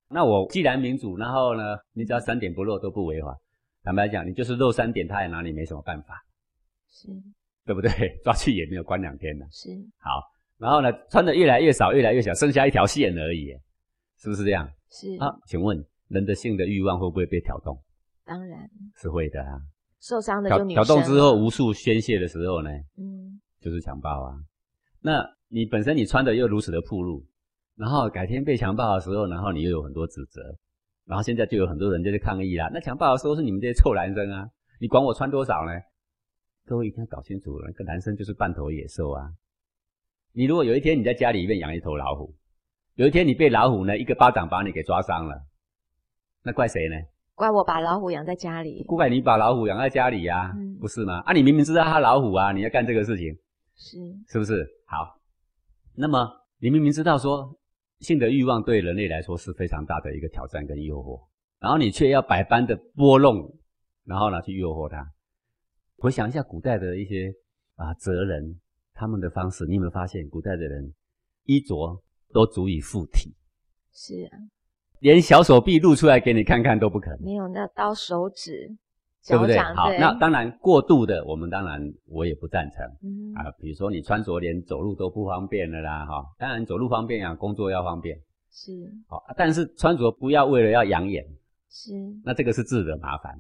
[0.08, 3.38] 那我既然民主，然后呢，你只要三点不漏都不违法，
[3.84, 6.24] 坦白讲，你就是漏三点，他也拿你没什么办法。
[6.88, 7.10] 是，
[7.66, 7.92] 对不对？
[8.24, 9.46] 抓去也没有关两天呢。
[9.52, 10.24] 是，好。
[10.60, 13.48] 然后呢，穿的越来越少，越来越小，剩下一条线而已，
[14.18, 14.70] 是不是这样？
[14.92, 17.82] 是啊，请问人的性的欲望会不会被挑动？
[18.26, 19.62] 当然是会的啊。
[20.02, 24.36] 受伤的就挑动之后，无数宣泄的时候呢，嗯，就是强暴啊。
[25.02, 27.26] 那你本身你穿的又如此的暴露，
[27.76, 30.42] 然后改天被强暴的时候，然后你又有很多指责，
[31.06, 32.70] 然后现在就有很多人就去抗议啦。
[32.74, 34.50] 那强暴的时候是你们这些臭男生啊，
[34.82, 35.72] 你管我穿多少呢？
[36.66, 39.30] 各位一定要搞清楚，那个男生就是半头野兽啊。
[40.34, 42.34] 你如果有一天你在家里面养一头老虎，
[42.96, 45.36] 有一天你被老虎呢一个巴掌把你给抓伤了，
[46.44, 46.96] 那怪谁呢？
[47.36, 48.84] 怪我把老虎养在家里。
[48.84, 51.20] 怪你把老虎养在家里呀，不是吗？
[51.26, 53.34] 啊，你明明知道它老虎啊，你要干这个事情，
[53.76, 54.68] 是是不是？
[54.86, 55.18] 好，
[55.96, 57.58] 那么你明明知道说
[58.00, 61.22] 性的欲望对人类来说是非常大的一个挑战跟诱惑，
[61.60, 63.58] 然后你却要百般的拨弄，
[64.06, 65.10] 然后呢去诱惑它。
[65.98, 67.34] 回想一下古代的一些
[67.76, 68.60] 啊哲人，
[69.00, 70.94] 他们的方式，你有没有发现古代的人
[71.46, 73.34] 衣着都足以附体？
[73.94, 74.38] 是啊，
[75.00, 77.22] 连小手臂露出来给你看看都不可能。
[77.24, 78.70] 没有，那到手指，
[79.26, 79.58] 对不对？
[79.58, 82.86] 好，那当然过度的，我们当然我也不赞成。
[83.02, 88.20] 嗯啊，比如说你穿着连走路都不方便了啦，哈，当然走路方便啊，工作要方便。
[88.52, 88.74] 是。
[89.08, 91.26] 好，但是穿着不要为了要养眼。
[91.70, 91.94] 是。
[92.26, 93.40] 那这个是自惹麻烦，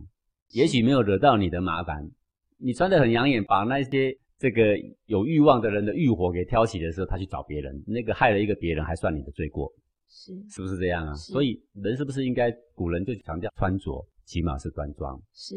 [0.52, 2.10] 也许没有惹到你的麻烦。
[2.58, 4.76] 你穿的很养眼，把那些这个
[5.06, 9.70] 有欲望的人的欲火给挑起的时候，他去找别人，那个害了一个别人，还算你的罪过，
[10.08, 11.14] 是是不是这样啊？
[11.14, 15.56] 所以人是不是应该古人就强调穿着起码是端庄，是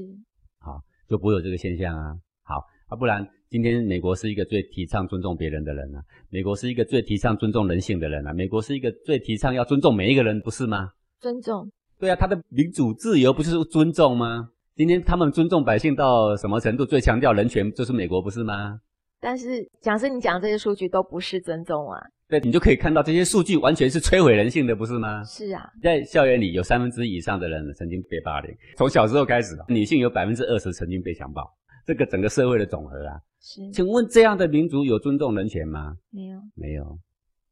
[0.58, 2.16] 好就不会有这个现象啊。
[2.42, 2.56] 好
[2.88, 10.90] 啊，不然今天美国是一个最提倡尊重别人的人啊，美国是一个最提倡尊重人性的人啊，美国是一个最提倡要尊重每一个人，不是吗？
[11.20, 11.70] 尊重，
[12.00, 14.50] 对啊，他的民主自由不就是尊重吗？
[14.74, 16.86] 今天他们尊重百姓到什么程度？
[16.86, 18.80] 最强调人权就是美国，不是吗？
[19.20, 22.00] 但是讲师，你讲这些数据都不是尊重啊。
[22.26, 25.22] 对，你就可以看到这些数据完全是摧毁人性的，不是吗？
[25.24, 31.46] 是啊，在校园里有三分之一以上的人曾经被霸凌，从小时候开始，女性有百分之二十曾经被强暴，
[31.86, 33.20] 这个整个社会的总和啊。
[33.42, 35.94] 是，请问这样的民族有尊重人权吗？
[36.10, 36.98] 没有，没有，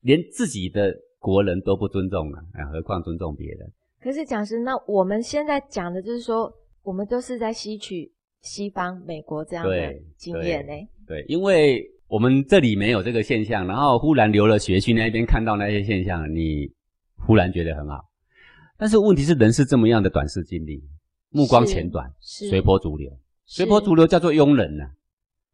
[0.01, 3.71] 连自己的国人都不尊重啊，何况尊重别人？
[4.03, 6.51] 可是讲师，那我们现在讲的就是说。
[6.83, 8.11] 我们都是在吸取
[8.41, 10.73] 西方、美国这样的经验呢。
[11.07, 16.71] 对，因为我们这里没有这个现象，然后忽然留了学去那边看到那些现象，你
[17.17, 18.01] 忽然觉得很好。
[18.79, 20.83] 但是问题是，人是这么样的短视经历，
[21.29, 23.13] 目光浅短，随波逐流。
[23.45, 24.85] 随波逐流叫做庸人呢，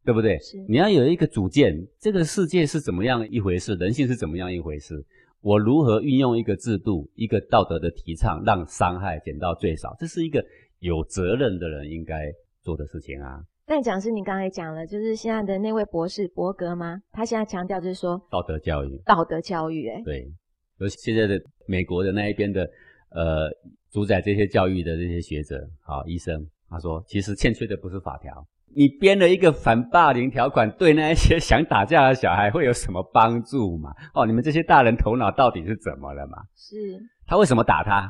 [0.05, 0.39] 对不对？
[0.69, 5.05] 你要有一个主见，这个世界是怎么样一回事，人性是怎么样一回事，
[5.41, 10.45] 我如何运用一个制度、一个道德的提倡，让伤害减到最少，这是一个。
[10.81, 13.41] 有责任的人应该做的事情啊。
[13.69, 17.01] 但讲师，你刚才讲了，就是现在的那位博士伯格吗？
[17.11, 20.25] 他现在强调就是说道德教育，道德教育，哎，对，
[20.79, 22.63] 而现在的美国的那一边的
[23.11, 23.51] 呃
[23.91, 33.91] 主宰这些教育的这些学者啊医生，他说其实欠缺的不是法条，你编了一个反霸凌条款，对那一些想打架的小孩会有什么帮助吗？
[34.15, 36.39] 哦，你们这些大人头脑到底是怎么了嘛？
[36.55, 36.77] 是，
[37.27, 38.09] 他为什么打他？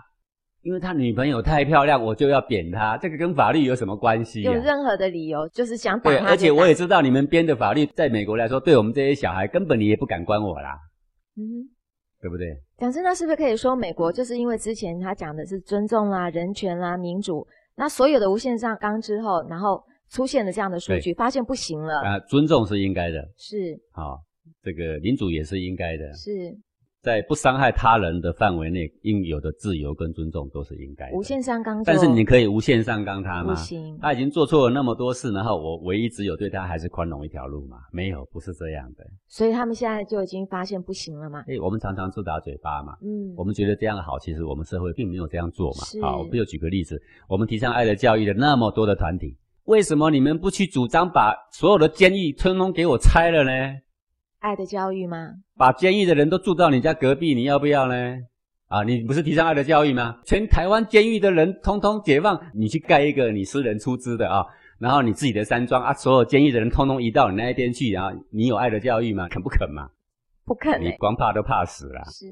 [0.66, 2.96] 因为他女朋友太漂亮，我就要扁他。
[2.96, 4.42] 这个跟法律有什么关系？
[4.42, 6.18] 有任何的理由，就是想打他。
[6.18, 10.76] 对，而且我也知道你们编的法律，在美国来说，对我们这些小孩，根本你也不敢关我啦。
[11.36, 11.70] 嗯，
[12.20, 12.48] 对不对？
[12.78, 17.46] 讲真，那是不是可以说，美国就是因为之前他讲的是尊重啦、人权啦、民主，
[17.76, 22.00] 那所有的无限上纲之后，然后出现了这样的数据，发现不行了。
[22.00, 23.24] 啊，尊重是应该的。
[23.36, 23.78] 是。
[23.92, 24.18] 好，
[24.64, 26.12] 这个民主也是应该的。
[26.12, 26.58] 是。
[27.06, 31.16] 在不伤害他人的范围内，应有的自由跟尊重都是应该的。
[31.16, 33.54] 无限上纲，但是你可以无限上纲他吗？
[33.54, 33.96] 不行。
[34.02, 37.76] 他已经做错了那么多事，然后我唯一只有对他还是宽容一条路嘛？
[37.92, 39.06] 没有，不是这样的。
[39.28, 41.44] 所以他们现在就已经发现不行了嘛？
[41.46, 42.96] 哎，我们常常自打嘴巴嘛。
[43.00, 43.32] 嗯。
[43.36, 45.84] 我们觉得这样好，其实我们社会并没有这样做嘛。
[46.02, 49.36] 好，我不就举个例子，我们提倡爱的教育的那么多的团体，
[49.66, 53.52] 为什么你们不去主张把所有的监狱通通给我拆了呢？
[54.46, 55.32] 爱的教育吗？
[55.56, 58.16] 把监狱的人都住到你家隔壁，你要不要呢？
[58.68, 60.16] 啊，你不是提倡爱的教育吗？
[60.24, 64.46] 全台湾监狱的人通通解放，你去盖一个你私人出资的啊，
[64.78, 69.26] 然后你自己的山庄啊，所有监狱的人通通移到你那一边去，然后你有爱的教育吗？
[69.28, 69.88] 肯不肯嘛？
[70.44, 70.80] 不肯。
[70.80, 72.04] 你光怕都怕死了。
[72.12, 72.26] 是。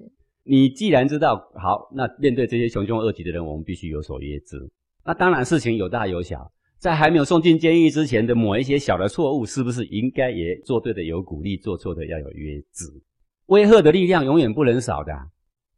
[0.44, 4.70] 你既然知道好，那面对这些穷凶恶极的人，我们必须有所约制。
[5.04, 6.48] 那当然事情有大有小。
[6.84, 12.84] 在还没有送进监狱之前的某一些小的错误，是不是应该也做对的有鼓励，做错的要有约制？
[13.46, 15.10] 威吓的力量永远不能少的。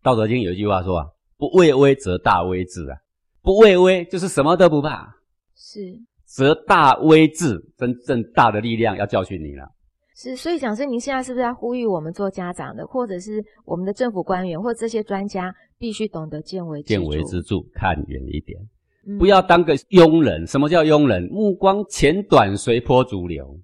[0.03, 1.07] 道德经有一句话说啊
[1.39, 2.97] ：“不畏威则大威至啊！”
[3.41, 5.15] 不畏威就是什么都不怕，
[5.55, 5.79] 是
[6.25, 9.65] 则大威至，真正大的力量要教训你了。
[10.17, 18.59] 是，所以讲师，您现在是不是要呼吁我们做家长的，或者是我们的政府官员，或者这些专家，必须懂得见微见微知著，看远一点。
[19.19, 20.47] 不要当个庸人。
[20.47, 21.29] 什么叫庸人？
[21.31, 23.59] 目光浅短，随波逐流。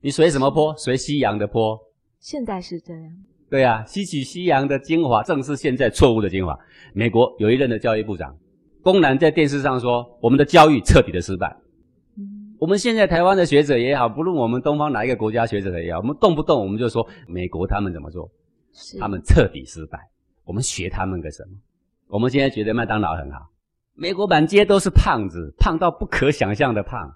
[0.00, 0.74] 你随什么波？
[0.76, 1.78] 随夕阳的波。
[2.18, 3.12] 现在是这样。
[3.48, 6.58] 对啊，吸取夕阳的精华，正是现在错误的精华。
[6.92, 8.36] 美国有一任的教育部长，
[8.82, 11.56] 公然在电视上说，我们的教育彻底的失败。
[12.58, 18.30] 我们现在台湾的学者也好，不论我们东方哪一个国家学者也好，我们动不动我们就说美国他们怎么做，
[18.98, 19.98] 他们彻底失败。
[20.44, 21.56] 我们学他们个什么？
[22.06, 23.50] 我们现在觉得麦当劳很好。
[23.94, 27.14] 美国满街都是胖子，胖到不可想象的胖。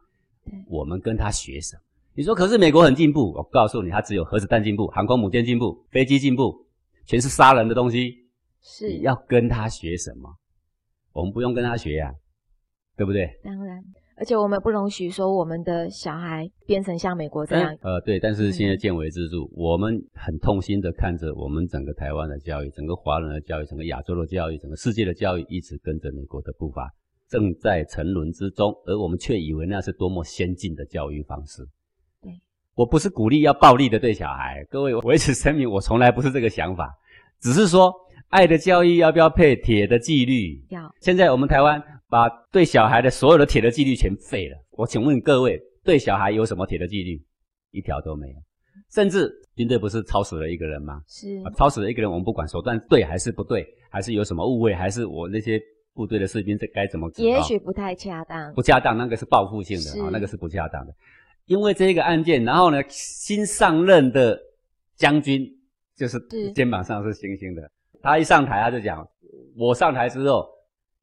[0.69, 1.83] 我们跟他学什么？
[2.15, 3.33] 你说，可是美国很进步。
[3.33, 6.67] 我告诉你，他只有核子弹进步，航空母舰进步，飞机进步，
[7.07, 8.29] 全是杀人的东西。
[8.61, 10.37] 是要跟他学什么？
[11.13, 12.15] 我们不用跟他学呀，
[12.97, 13.39] 对不对？
[13.43, 13.83] 当然。
[14.17, 17.77] 而且我们不容许说我们的小孩变成像美国这样。
[17.81, 26.89] 呃，对，但是现在见微知著，我们很痛心的看着我们整个台湾的教育、整个华人的教育、整个亚洲的教育、整个世界的教育，一直跟着美国的步伐，
[27.29, 31.65] 正在沉沦之中，而我们却以为那是多么先进的教育方式。
[32.23, 32.31] 对，
[32.77, 36.89] 我不是鼓励要暴力的对小孩，各位，我一直声明，我从来不是这个想法，
[37.41, 37.93] 只是说
[38.29, 40.65] 爱的教育要不要配铁的纪律？
[40.69, 40.89] 要。
[41.01, 41.83] 现在我们台湾。
[42.15, 44.57] 把对小孩的所有的铁的纪律全废了。
[44.71, 47.21] 我请问各位，对小孩有什么铁的纪律？
[47.73, 48.37] 一条都没有。
[48.93, 51.03] 甚至军队不是超死了一个人吗？
[51.09, 55.61] 是，超死了一个人，我们不管手段对还是不对，还是有什么误会，还是我那些
[55.93, 57.11] 部队的士兵这该怎么？
[57.17, 58.55] 也许不太恰当。
[58.55, 60.95] 不恰当，那个是报复性的啊，那个是不恰当的。
[61.47, 64.39] 因为这个案件，然后呢，新上任的
[64.95, 65.45] 将军
[65.97, 67.69] 就是肩膀上是星星的，
[68.01, 69.05] 他一上台他就讲：
[69.57, 70.49] 我上台之后。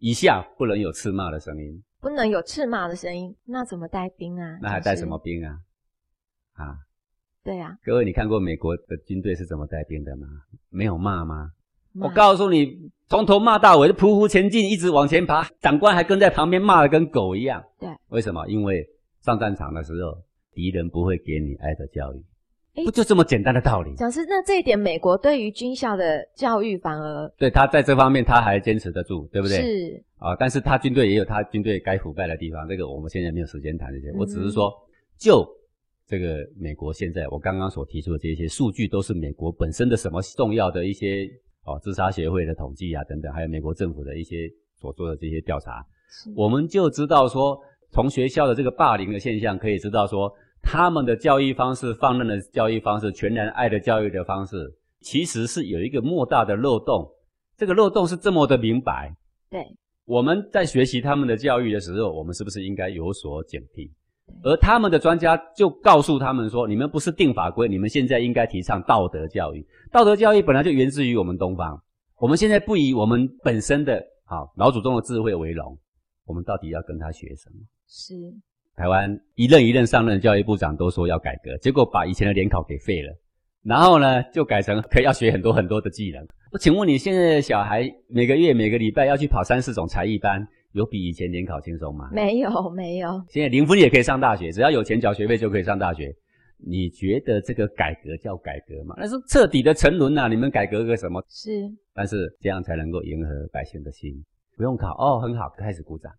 [0.02, 4.58] 以下不能有斥骂的声音，不能有斥骂的声音，那怎么带兵啊？
[4.60, 5.60] 那还带什么兵啊？
[6.54, 6.76] 啊，
[7.44, 7.78] 对呀。
[7.84, 10.28] 各位，你看过美国的军队是怎么带兵的吗？
[10.70, 11.52] 没有骂吗？
[12.00, 17.64] 我告诉你，从头骂到尾，匍匐前进，一直往前爬，长官还跟在旁边骂的跟狗一样。
[17.78, 18.48] 对，为什么？
[18.48, 18.84] 因为
[19.22, 22.26] 上战场的时候，敌人不会给你爱的教育。
[22.74, 23.94] 不就这么简单的道理？
[23.96, 29.58] 讲师，那这一点，美国对于军校的教育反而对他在这方面他还坚持得住，对不对？
[29.58, 34.10] 是啊，但是他军队也有他军队该腐败的地方，这个我们现在没有时间谈这些。
[34.14, 34.72] 我只是说，
[35.18, 35.46] 就
[36.08, 41.30] 这个美国现在我刚刚所提出的这些数据，都是美国本身的什么重要的一些
[41.66, 44.50] 哦自杀协会的统计啊等等，还有美国政府的一些
[44.80, 45.86] 所做的这些调查，
[46.38, 47.60] 我们就知道说，
[47.92, 50.34] 从学校的这个霸凌的现象可以知道说。
[50.62, 57.10] 他们的教育方式、放任的教育方式、全然爱的教育的方式，其实是有一个莫大的漏洞。
[57.58, 59.16] 这个漏洞是这么的明白。
[59.50, 59.66] 对，
[60.06, 63.90] 我们在学习他们的教育的时候，我们是不是应该有所警惕？
[64.44, 69.66] 而他们的专家就告诉他们说：“你们不是定法规，你们现在应该提倡道德教育。
[69.92, 71.84] 道德教育本来就源自于我们东方，
[72.18, 75.78] 我们现在不以我们本身的啊老祖宗的智慧为荣，
[76.26, 77.56] 我们到底要跟他学什么？”
[77.86, 78.14] 是。
[78.76, 83.14] 台湾一任一任上任的教育部长都说要改革，结果把以前的联考给废了，
[83.64, 86.26] 然后呢就改成可以要学很多很多的技能。
[86.52, 92.10] 我请问你现在的小孩每个月每个礼拜要去跑三四种才艺班，有比以前联考轻松吗？
[92.12, 93.24] 没有，没有。
[93.30, 96.14] 现在零分也可以上大学，只要有钱缴学费就可以上大学。
[96.64, 98.94] 你觉得这个改革叫改革吗？
[98.98, 100.28] 那是彻底的沉沦呐！
[100.28, 101.20] 你们改革个什么？
[101.28, 104.14] 是，但是这样才能够迎合百姓的心。
[104.56, 106.12] 不用考哦，很好，开始鼓掌。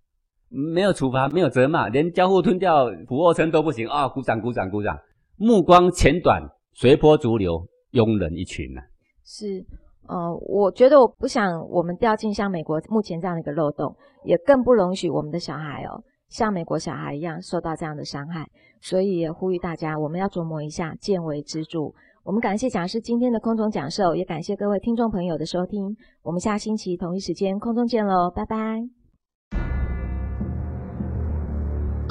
[0.52, 4.06] 没有处罚，没有责骂，连交互吞掉、俯卧撑都不行啊！
[4.06, 4.98] 鼓掌，鼓掌，鼓掌！
[5.36, 6.42] 目光浅短，
[6.74, 8.82] 随波逐流，庸人一群呐。
[9.24, 9.64] 是，
[10.06, 18.46] 呃，我觉得我不想我们掉进像美国目前这样的一个漏洞，也更不容许我们的小孩哦，像美国小孩一样受到这样的伤害。
[18.80, 21.92] 所以也呼吁大家，我们要琢磨一下，见微知著。
[22.24, 25.96] 我们感谢讲师今天的空中讲授，也感谢各位听众朋友的收听。
[26.22, 29.01] 我们下星期同一时间空中见喽，拜拜。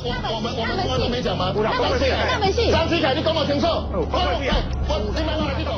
[0.03, 1.53] 我我们我们我没讲吗？
[1.53, 2.71] 那没戏，那没戏。
[2.71, 3.67] 张启凯，你讲我清楚。
[3.67, 4.17] 我我
[4.89, 5.77] 我，你慢慢来，你讲。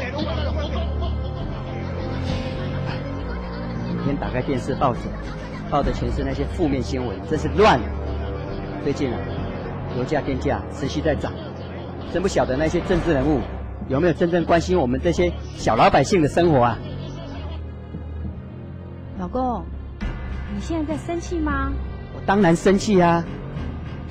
[3.98, 5.00] 每天打开电视报纸，
[5.70, 7.78] 报的全是那些负面新闻，真是乱。
[8.84, 9.20] 最近啊，
[9.98, 11.34] 油价电价持续在涨，
[12.14, 13.42] 真不晓得那些政治人物
[13.90, 16.78] 有没有真正关心我们这些小老百姓的生活啊？
[19.20, 19.66] 老公，
[20.54, 21.74] 你现在在生气吗？
[22.16, 23.22] 我当然生气啊。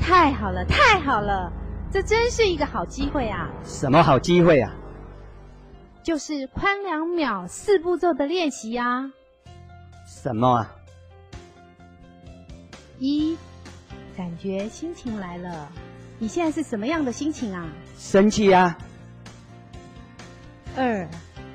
[0.03, 1.51] 太好了，太好了，
[1.91, 3.49] 这真是一个好机会啊！
[3.65, 4.73] 什么好机会啊？
[6.03, 9.09] 就是宽两秒四步骤的练习呀。
[10.05, 10.75] 什么啊？
[12.99, 13.39] 一，
[14.17, 15.69] 感觉心情来了，
[16.19, 17.69] 你现在是什么样的心情啊？
[17.97, 18.77] 生气啊。
[20.77, 21.09] 二，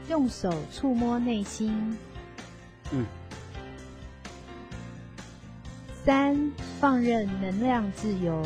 [0.10, 1.98] 用手触摸内心。
[2.92, 3.06] 嗯。
[6.08, 8.42] 三，放任能量自由。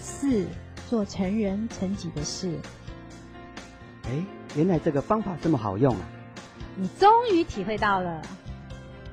[0.00, 0.46] 四，
[0.88, 2.58] 做成人成己的事。
[4.04, 4.24] 哎，
[4.56, 6.00] 原来这个方法这么好用啊！
[6.74, 8.22] 你终于体会到了。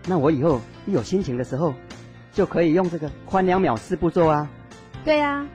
[0.07, 1.73] 那我以后一有心情的时候，
[2.31, 4.49] 就可以用这个宽两秒四步骤啊。
[5.03, 5.45] 对啊。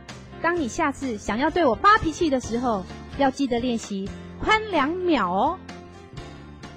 [0.44, 2.84] 当你下次想要对我发脾气的时候，
[3.16, 4.06] 要记得练习
[4.38, 5.58] 宽两秒哦。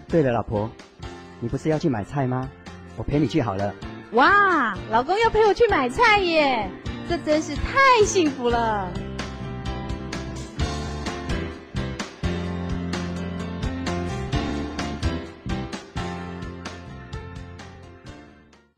[0.08, 0.70] 对了，老婆，
[1.42, 2.50] 你不是要去买菜吗？
[2.96, 3.76] 我陪你去好了。
[4.14, 6.72] 哇，老公要陪我去买菜耶！
[7.10, 8.90] 这真是太幸福了。